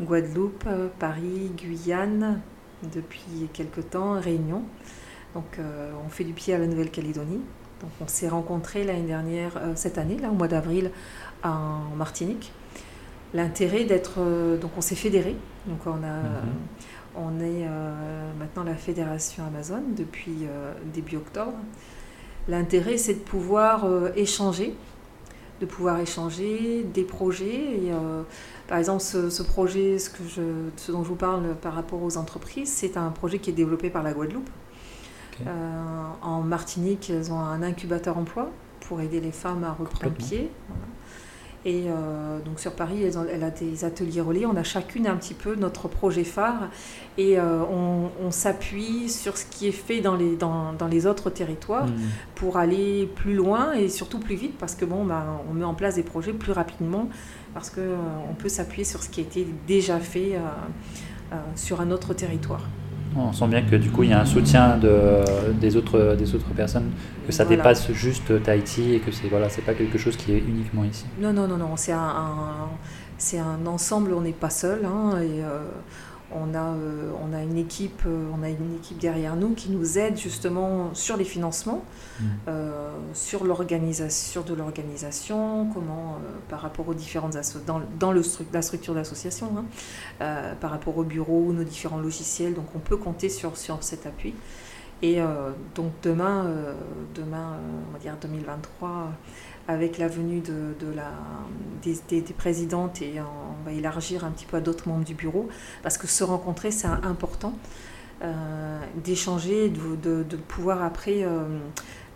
Guadeloupe, 0.00 0.64
Paris, 0.98 1.52
Guyane, 1.56 2.40
depuis 2.92 3.48
quelques 3.52 3.90
temps, 3.90 4.20
Réunion. 4.20 4.62
Donc 5.34 5.58
euh, 5.58 5.92
on 6.04 6.08
fait 6.08 6.24
du 6.24 6.32
pied 6.32 6.54
à 6.54 6.58
la 6.58 6.66
Nouvelle-Calédonie. 6.66 7.40
Donc 7.80 7.90
on 8.00 8.06
s'est 8.06 8.28
rencontrés 8.28 8.84
l'année 8.84 9.02
dernière, 9.02 9.56
euh, 9.56 9.72
cette 9.74 9.98
année, 9.98 10.16
là, 10.18 10.30
au 10.30 10.34
mois 10.34 10.48
d'avril, 10.48 10.90
en 11.42 11.96
Martinique. 11.96 12.52
L'intérêt 13.34 13.84
d'être. 13.84 14.14
Euh, 14.18 14.56
donc 14.56 14.72
on 14.76 14.80
s'est 14.80 14.94
fédéré. 14.94 15.36
Donc 15.66 15.80
on, 15.86 16.02
a, 16.04 16.16
mhm. 16.22 17.16
on 17.16 17.40
est 17.40 17.66
maintenant 18.38 18.64
la 18.64 18.74
fédération 18.74 19.44
Amazon 19.46 19.82
depuis 19.96 20.46
début 20.92 21.16
octobre. 21.16 21.54
L'intérêt, 22.48 22.98
c'est 22.98 23.14
de 23.14 23.20
pouvoir 23.20 23.86
échanger, 24.14 24.74
de 25.62 25.66
pouvoir 25.66 26.00
échanger 26.00 26.84
des 26.92 27.04
projets 27.04 27.46
et 27.46 27.92
par 28.66 28.78
exemple, 28.78 29.02
ce, 29.02 29.42
projet, 29.42 29.98
ce, 29.98 30.10
que 30.10 30.24
je, 30.26 30.42
ce 30.76 30.92
dont 30.92 31.02
je 31.02 31.08
vous 31.08 31.16
parle 31.16 31.54
par 31.60 31.74
rapport 31.74 32.02
aux 32.02 32.16
entreprises, 32.16 32.72
c'est 32.72 32.96
un 32.96 33.10
projet 33.10 33.38
qui 33.38 33.50
est 33.50 33.54
développé 33.54 33.90
par 33.90 34.02
la 34.02 34.12
Guadeloupe. 34.12 34.48
Euh, 35.46 35.50
en 36.22 36.40
Martinique, 36.42 37.10
elles 37.10 37.32
ont 37.32 37.40
un 37.40 37.62
incubateur 37.62 38.16
emploi 38.16 38.50
pour 38.80 39.00
aider 39.00 39.20
les 39.20 39.32
femmes 39.32 39.64
à 39.64 39.72
reprendre 39.72 40.14
pied. 40.14 40.50
Et 41.66 41.84
euh, 41.86 42.40
donc 42.40 42.60
sur 42.60 42.72
Paris, 42.72 43.02
elle, 43.02 43.42
a 43.42 43.50
des 43.50 43.84
ateliers 43.86 44.20
relais. 44.20 44.44
On 44.44 44.56
a 44.56 44.62
chacune 44.62 45.06
un 45.06 45.16
petit 45.16 45.32
peu 45.32 45.54
notre 45.54 45.88
projet 45.88 46.24
phare 46.24 46.68
et 47.16 47.38
euh, 47.38 47.62
on, 47.62 48.30
s'appuie 48.30 49.08
sur 49.08 49.36
ce 49.38 49.46
qui 49.46 49.68
est 49.68 49.72
fait 49.72 50.00
dans 50.00 50.16
les, 50.16 50.36
dans, 50.36 50.72
dans 50.72 50.88
les 50.88 51.06
autres 51.06 51.30
territoires 51.30 51.86
hmm. 51.86 51.94
pour 52.34 52.58
aller 52.58 53.08
plus 53.14 53.34
loin 53.34 53.72
et 53.72 53.88
surtout 53.88 54.18
plus 54.18 54.34
vite 54.34 54.58
parce 54.58 54.74
que 54.74 54.84
bon, 54.84 55.04
bah, 55.04 55.24
on 55.48 55.54
met 55.54 55.64
en 55.64 55.74
place 55.74 55.94
des 55.94 56.02
projets 56.02 56.32
plus 56.32 56.52
rapidement 56.52 57.08
parce 57.54 57.70
qu'on 57.70 57.80
euh, 57.80 58.34
peut 58.38 58.48
s'appuyer 58.48 58.84
sur 58.84 59.02
ce 59.02 59.08
qui 59.08 59.20
a 59.20 59.22
été 59.22 59.46
déjà 59.66 59.98
fait 59.98 60.32
sur 61.56 61.80
un 61.80 61.90
autre 61.90 62.14
territoire. 62.14 62.68
On 63.16 63.32
sent 63.32 63.46
bien 63.46 63.62
que 63.62 63.76
du 63.76 63.90
coup 63.90 64.02
il 64.02 64.10
y 64.10 64.12
a 64.12 64.20
un 64.20 64.24
soutien 64.24 64.76
de, 64.76 65.22
des, 65.52 65.76
autres, 65.76 66.16
des 66.16 66.34
autres 66.34 66.52
personnes, 66.54 66.90
que 67.26 67.32
ça 67.32 67.44
dépasse 67.44 67.92
juste 67.92 68.42
Tahiti 68.42 68.94
et 68.94 69.00
que 69.00 69.10
c'est 69.12 69.28
voilà, 69.28 69.48
pas 69.64 69.74
quelque 69.74 69.98
chose 69.98 70.16
qui 70.16 70.32
est 70.32 70.38
uniquement 70.38 70.84
ici. 70.84 71.06
Non, 71.20 71.32
non, 71.32 71.46
non, 71.46 71.56
non, 71.56 71.76
c'est 71.76 71.92
un, 71.92 72.68
c'est 73.18 73.38
un 73.38 73.66
ensemble, 73.66 74.12
on 74.12 74.20
n'est 74.20 74.32
pas 74.32 74.50
seul. 74.50 74.84
Hein, 74.84 75.20
et, 75.22 75.42
euh, 75.42 75.60
on 76.34 76.54
a, 76.54 76.74
euh, 76.74 77.10
on 77.22 77.32
a 77.32 77.42
une 77.42 77.56
équipe, 77.56 78.02
euh, 78.06 78.28
on 78.36 78.42
a 78.42 78.48
une 78.48 78.74
équipe 78.76 78.98
derrière 78.98 79.36
nous 79.36 79.54
qui 79.54 79.70
nous 79.70 79.98
aide 79.98 80.18
justement 80.18 80.92
sur 80.94 81.16
les 81.16 81.24
financements, 81.24 81.84
mm. 82.20 82.24
euh, 82.48 82.90
sur 83.14 83.44
l'organisation 83.44 84.42
de 84.42 84.54
l'organisation, 84.54 85.70
comment 85.72 86.18
par 86.48 86.60
rapport 86.60 86.88
aux 86.88 86.94
différentes 86.94 87.36
dans, 87.66 87.80
dans 87.98 88.12
le 88.12 88.22
la 88.52 88.62
structure 88.62 88.94
d'association, 88.94 89.50
hein, 90.20 90.54
par 90.60 90.70
rapport 90.70 90.96
au 90.98 91.04
bureau, 91.04 91.52
nos 91.52 91.64
différents 91.64 91.98
logiciels. 91.98 92.54
Donc 92.54 92.66
on 92.74 92.78
peut 92.78 92.96
compter 92.96 93.28
sur, 93.28 93.56
sur 93.56 93.82
cet 93.82 94.06
appui. 94.06 94.34
Et 95.02 95.18
donc 95.74 95.92
demain, 96.02 96.46
demain, 97.14 97.58
on 97.88 97.92
va 97.92 97.98
dire 97.98 98.16
2023 98.20 99.10
avec 99.68 99.98
la 99.98 100.08
venue 100.08 100.40
de, 100.40 100.92
la, 100.94 101.10
des, 101.82 102.22
présidentes 102.36 103.00
et 103.02 103.20
on 103.20 103.64
va 103.64 103.72
élargir 103.72 104.24
un 104.24 104.30
petit 104.30 104.46
peu 104.46 104.56
à 104.56 104.60
d'autres 104.60 104.88
membres 104.88 105.04
du 105.04 105.14
bureau, 105.14 105.48
parce 105.82 105.98
que 105.98 106.06
se 106.06 106.24
rencontrer, 106.24 106.70
c'est 106.70 106.86
important 106.86 107.54
euh, 108.22 108.78
d'échanger, 109.02 109.70
de, 109.70 110.22
de, 110.22 110.36
pouvoir 110.36 110.82
après, 110.82 111.24
euh, 111.24 111.58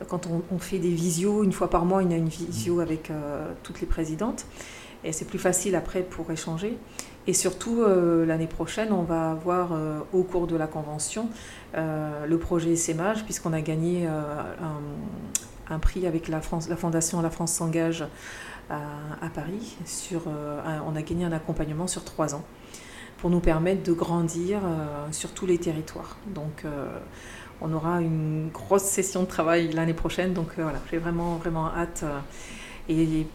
quand 0.09 0.29
on, 0.51 0.59
fait 0.59 0.79
des 0.79 0.91
visios, 0.91 1.43
une 1.43 1.53
fois 1.53 1.69
par 1.69 1.85
mois, 1.85 2.03
il 2.03 2.11
y 2.11 2.15
a 2.15 2.17
une 2.17 2.29
visio 2.29 2.81
avec 2.81 3.11
euh, 3.11 3.51
toutes 3.63 3.81
les 3.81 3.87
présidentes, 3.87 4.47
et 5.05 5.13
c'est 5.13 5.25
plus 5.25 5.39
facile 5.39 5.75
après 5.75 6.03
pour 6.03 6.31
échanger. 6.31 6.79
Et 7.27 7.35
surtout, 7.35 7.85
l'année 8.27 8.47
prochaine, 8.47 8.91
on 8.91 9.03
va 9.03 9.33
avoir 9.33 9.79
au 10.15 10.23
cours 10.23 10.47
de 10.47 10.57
la 10.57 10.67
convention 10.67 11.29
le 11.75 12.37
projet 12.39 12.75
SEMAGE, 12.75 13.25
puisqu'on 13.25 13.53
a 13.53 13.61
gagné 13.61 14.07
un 14.07 14.81
un 15.71 15.79
prix 15.79 16.07
avec 16.07 16.29
la, 16.29 16.41
France, 16.41 16.69
la 16.69 16.77
fondation 16.77 17.21
La 17.21 17.31
France 17.31 17.53
s'engage 17.53 18.05
à, 18.71 19.29
Paris. 19.35 19.77
Sur, 19.87 20.23
euh, 20.27 20.61
on 20.87 20.95
a 20.95 21.03
gagné 21.03 21.25
un 21.25 21.33
accompagnement 21.33 21.87
sur 21.87 22.05
trois 22.05 22.35
ans 22.35 22.45
pour 23.19 23.31
nous 23.31 23.41
permettre 23.41 23.83
de 23.83 23.93
grandir 23.93 24.61
euh, 24.63 25.07
sur 25.11 25.33
tous 25.33 25.47
les 25.47 25.59
territoires. 25.59 26.19
Donc 26.27 26.65
euh, 26.65 26.99
on 27.61 27.73
aura 27.73 28.01
une 28.01 28.51
grosse 28.53 28.83
session 28.83 29.23
de 29.23 29.29
travail 29.29 29.73
l'année 29.73 29.95
prochaine. 29.95 30.35
Donc 30.35 30.49
voilà, 30.57 30.79
j'ai 30.91 30.99
vraiment, 30.99 31.37
vraiment 31.37 31.69
hâte. 31.75 32.05
et 32.89 33.27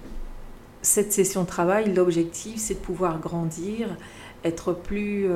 cette 0.81 1.13
session 1.13 1.43
de 1.43 1.47
travail, 1.47 1.93
l'objectif, 1.93 2.57
c'est 2.57 2.73
de 2.73 2.79
pouvoir 2.79 3.19
grandir, 3.19 3.87
être 4.43 4.73
plus 4.73 5.27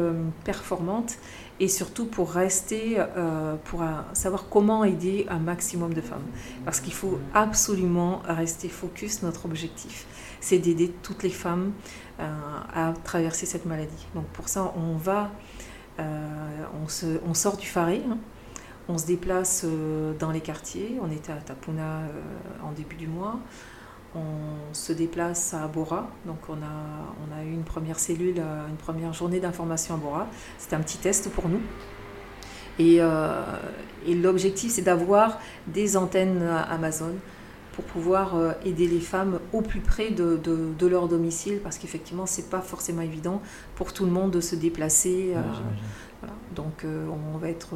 performante 0.44 1.18
et 1.60 1.68
surtout 1.68 2.06
pour 2.06 2.32
rester, 2.32 2.98
euh, 3.00 3.56
pour 3.66 3.84
savoir 4.14 4.46
comment 4.50 4.84
aider 4.84 5.26
un 5.30 5.40
maximum 5.40 5.94
de 5.94 6.02
femmes. 6.02 6.26
Parce 6.66 6.80
qu'il 6.80 6.94
faut 6.94 7.20
absolument 7.34 8.22
rester 8.28 8.70
focus. 8.70 9.24
Notre 9.24 9.46
objectif, 9.46 10.06
c'est 10.40 10.60
d'aider 10.60 10.94
toutes 11.02 11.24
les 11.24 11.30
femmes 11.30 11.74
euh, 12.20 12.30
à 12.74 12.94
traverser 13.04 13.46
cette 13.46 13.66
maladie. 13.66 14.08
Donc 14.14 14.26
pour 14.28 14.50
ça, 14.50 14.74
on 14.76 14.98
va, 14.98 15.32
euh, 16.00 16.64
on, 16.84 16.88
se, 16.88 17.20
on, 17.28 17.34
sort 17.34 17.58
du 17.58 17.66
Faré. 17.66 18.04
Hein. 18.10 18.18
on 18.88 18.98
se 18.98 19.08
déplace 19.08 19.66
dans 20.20 20.32
les 20.32 20.42
quartiers. 20.42 21.00
On 21.02 21.12
était 21.12 21.32
à 21.32 21.38
Tapuna 21.38 22.02
en 22.64 22.72
début 22.72 22.96
du 22.96 23.08
mois 23.08 23.40
on 24.16 24.74
se 24.74 24.94
déplace 24.94 25.54
à 25.54 25.68
Bora. 25.68 26.10
Donc 26.26 26.38
on 26.50 26.54
a, 26.54 26.56
on 26.56 27.38
a 27.38 27.44
eu 27.44 27.52
une 27.52 27.64
première 27.64 28.00
cellule, 28.00 28.40
euh, 28.40 28.68
une 28.68 28.78
première 28.78 29.14
journée 29.14 29.40
d'information 29.40 29.96
à 29.96 29.98
Bora. 29.98 30.28
C'était 30.58 30.76
un 30.76 30.82
petit 30.82 30.98
test 30.98 31.30
pour 31.32 31.50
nous. 31.50 31.62
Et, 32.80 32.98
euh, 33.00 33.44
et 34.06 34.14
l'objectif, 34.16 34.72
c'est 34.72 34.84
d'avoir 34.84 35.40
des 35.68 35.98
antennes 35.98 36.44
Amazon 36.70 37.14
pour 37.74 37.86
pouvoir 37.86 38.36
euh, 38.36 38.52
aider 38.66 38.88
les 38.88 39.00
femmes 39.00 39.40
au 39.52 39.62
plus 39.62 39.82
près 39.82 40.12
de, 40.12 40.36
de, 40.38 40.88
leur 40.88 41.08
domicile, 41.08 41.60
parce 41.64 41.78
qu'effectivement, 41.78 42.26
c'est 42.26 42.50
pas 42.50 42.62
forcément 42.62 43.02
évident 43.02 43.42
pour 43.76 43.94
tout 43.94 44.06
le 44.06 44.12
monde 44.12 44.32
de 44.32 44.42
se 44.42 44.56
déplacer. 44.56 45.34
voilà. 46.22 46.36
Donc, 46.56 46.86
on 46.86 47.38
va 47.38 47.50
être 47.50 47.76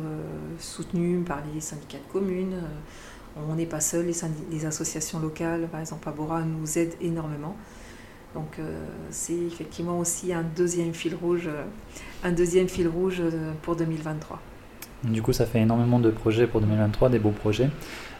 soutenu 0.57 1.19
par 1.19 1.41
les 1.53 1.61
syndicats 1.61 1.99
de 1.99 2.11
communes. 2.11 2.61
On 3.37 3.55
n'est 3.55 3.65
pas 3.65 3.79
seul, 3.79 4.05
les, 4.05 4.15
les, 4.51 4.65
associations 4.65 5.19
locales, 5.19 5.67
par 5.71 5.79
exemple 5.79 6.07
Abora, 6.09 6.41
nous 6.41 6.77
aident 6.77 6.95
énormément. 7.01 7.55
Donc 8.33 8.59
c'est 9.09 9.35
effectivement 9.35 9.99
aussi 9.99 10.31
un 10.31 10.43
deuxième 10.43 10.93
fil 10.93 11.15
rouge, 11.15 11.49
un 12.23 12.31
deuxième 12.31 12.69
fil 12.69 12.87
rouge 12.87 13.21
pour 13.61 13.75
2023. 13.75 14.39
Du 15.03 15.23
coup, 15.23 15.33
ça 15.33 15.45
fait 15.45 15.59
énormément 15.59 15.99
de 15.99 16.11
projets 16.11 16.45
pour 16.45 16.61
2023, 16.61 17.09
des 17.09 17.17
beaux 17.17 17.31
projets. 17.31 17.69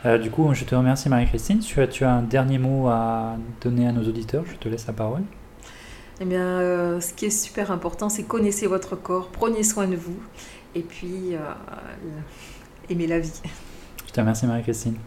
Euh, 0.06 0.18
du 0.18 0.32
coup, 0.32 0.52
je 0.54 0.66
te 0.66 0.74
remercie 0.74 1.10
Marie-Christine. 1.10 1.60
Tu 1.60 1.80
as, 1.80 1.88
tu 1.88 2.04
as 2.04 2.12
un 2.12 2.24
dernier 2.24 2.58
mot 2.58 2.88
à 2.88 3.38
donner 3.62 3.88
à 3.88 3.92
nos 3.92 4.02
auditeurs? 4.02 4.44
Je 4.48 4.56
te 4.56 4.68
laisse 4.68 4.88
la 4.88 4.94
parole. 4.94 5.22
Eh 6.20 6.26
bien, 6.26 6.42
euh, 6.42 7.00
ce 7.00 7.14
qui 7.14 7.26
est 7.26 7.30
super 7.30 7.72
important, 7.72 8.10
c'est 8.10 8.24
connaissez 8.24 8.68
votre 8.68 8.96
corps, 8.96 9.30
prenez 9.30 9.64
soin 9.64 9.88
de 9.88 9.96
vous 9.96 10.18
et 10.76 10.82
puis 10.82 11.34
euh, 11.34 11.40
aimez 12.90 13.08
la 13.08 13.20
vie. 13.20 13.42
Je 14.12 14.16
te 14.16 14.20
remercie 14.20 14.46
Marie-Christine. 14.46 14.98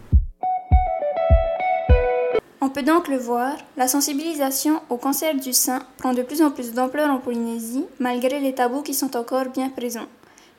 On 2.59 2.69
peut 2.69 2.81
donc 2.81 3.07
le 3.07 3.17
voir, 3.17 3.55
la 3.77 3.87
sensibilisation 3.87 4.81
au 4.89 4.97
cancer 4.97 5.35
du 5.35 5.53
sein 5.53 5.83
prend 5.97 6.13
de 6.13 6.23
plus 6.23 6.41
en 6.41 6.49
plus 6.49 6.73
d'ampleur 6.73 7.11
en 7.11 7.19
Polynésie, 7.19 7.85
malgré 7.99 8.39
les 8.39 8.55
tabous 8.55 8.81
qui 8.81 8.95
sont 8.95 9.15
encore 9.15 9.45
bien 9.45 9.69
présents 9.69 10.07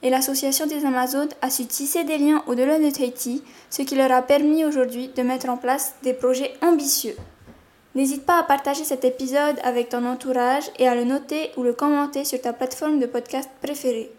et 0.03 0.11
l'Association 0.11 0.67
des 0.67 0.85
Amazones 0.85 1.31
a 1.43 1.51
su 1.51 1.67
tisser 1.67 2.05
des 2.05 2.19
liens 2.19 2.43
au-delà 2.47 2.79
de 2.79 2.91
Tahiti, 2.91 3.43
ce 3.71 3.83
qui 3.83 3.97
leur 3.97 4.13
a 4.13 4.23
permis 4.23 4.65
aujourd'hui 4.65 5.09
de 5.09 5.23
mettre 5.23 5.49
en 5.49 5.57
place 5.57 5.95
des 6.05 6.13
projets 6.13 6.55
ambitieux. 6.63 7.17
N'hésite 7.95 8.27
pas 8.27 8.39
à 8.39 8.43
partager 8.43 8.85
cet 8.85 9.05
épisode 9.05 9.59
avec 9.65 9.89
ton 9.89 10.05
entourage 10.07 10.71
et 10.79 10.87
à 10.87 10.95
le 10.95 11.05
noter 11.05 11.51
ou 11.57 11.63
le 11.63 11.73
commenter 11.73 12.25
sur 12.25 12.41
ta 12.41 12.53
plateforme 12.53 13.01
de 13.01 13.07
podcast 13.07 13.51
préférée. 13.63 14.13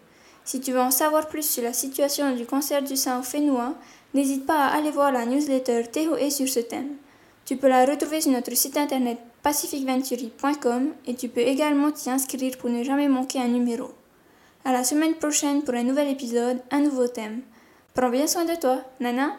Si 0.44 0.60
tu 0.60 0.72
veux 0.72 0.80
en 0.80 0.90
savoir 0.90 1.28
plus 1.28 1.48
sur 1.48 1.62
la 1.62 1.72
situation 1.72 2.34
du 2.34 2.44
cancer 2.44 2.82
du 2.82 2.96
sein 2.96 3.20
au 3.20 3.22
Fénois, 3.22 3.74
n'hésite 4.14 4.46
pas 4.46 4.66
à 4.66 4.76
aller 4.76 4.90
voir 4.90 5.12
la 5.12 5.26
newsletter 5.26 5.84
TOE 5.92 6.30
sur 6.30 6.48
ce 6.48 6.60
thème. 6.60 6.96
Tu 7.44 7.56
peux 7.56 7.68
la 7.68 7.84
retrouver 7.84 8.20
sur 8.20 8.32
notre 8.32 8.54
site 8.54 8.76
internet 8.76 9.18
pacificventuri.com 9.42 10.92
et 11.06 11.14
tu 11.14 11.28
peux 11.28 11.40
également 11.40 11.90
t'y 11.90 12.10
inscrire 12.10 12.56
pour 12.58 12.70
ne 12.70 12.82
jamais 12.82 13.08
manquer 13.08 13.40
un 13.40 13.48
numéro. 13.48 13.90
À 14.64 14.72
la 14.72 14.84
semaine 14.84 15.14
prochaine 15.14 15.62
pour 15.62 15.74
un 15.74 15.84
nouvel 15.84 16.08
épisode, 16.08 16.60
un 16.70 16.80
nouveau 16.80 17.06
thème. 17.06 17.40
Prends 17.94 18.10
bien 18.10 18.26
soin 18.26 18.44
de 18.44 18.54
toi, 18.54 18.82
Nana. 19.00 19.36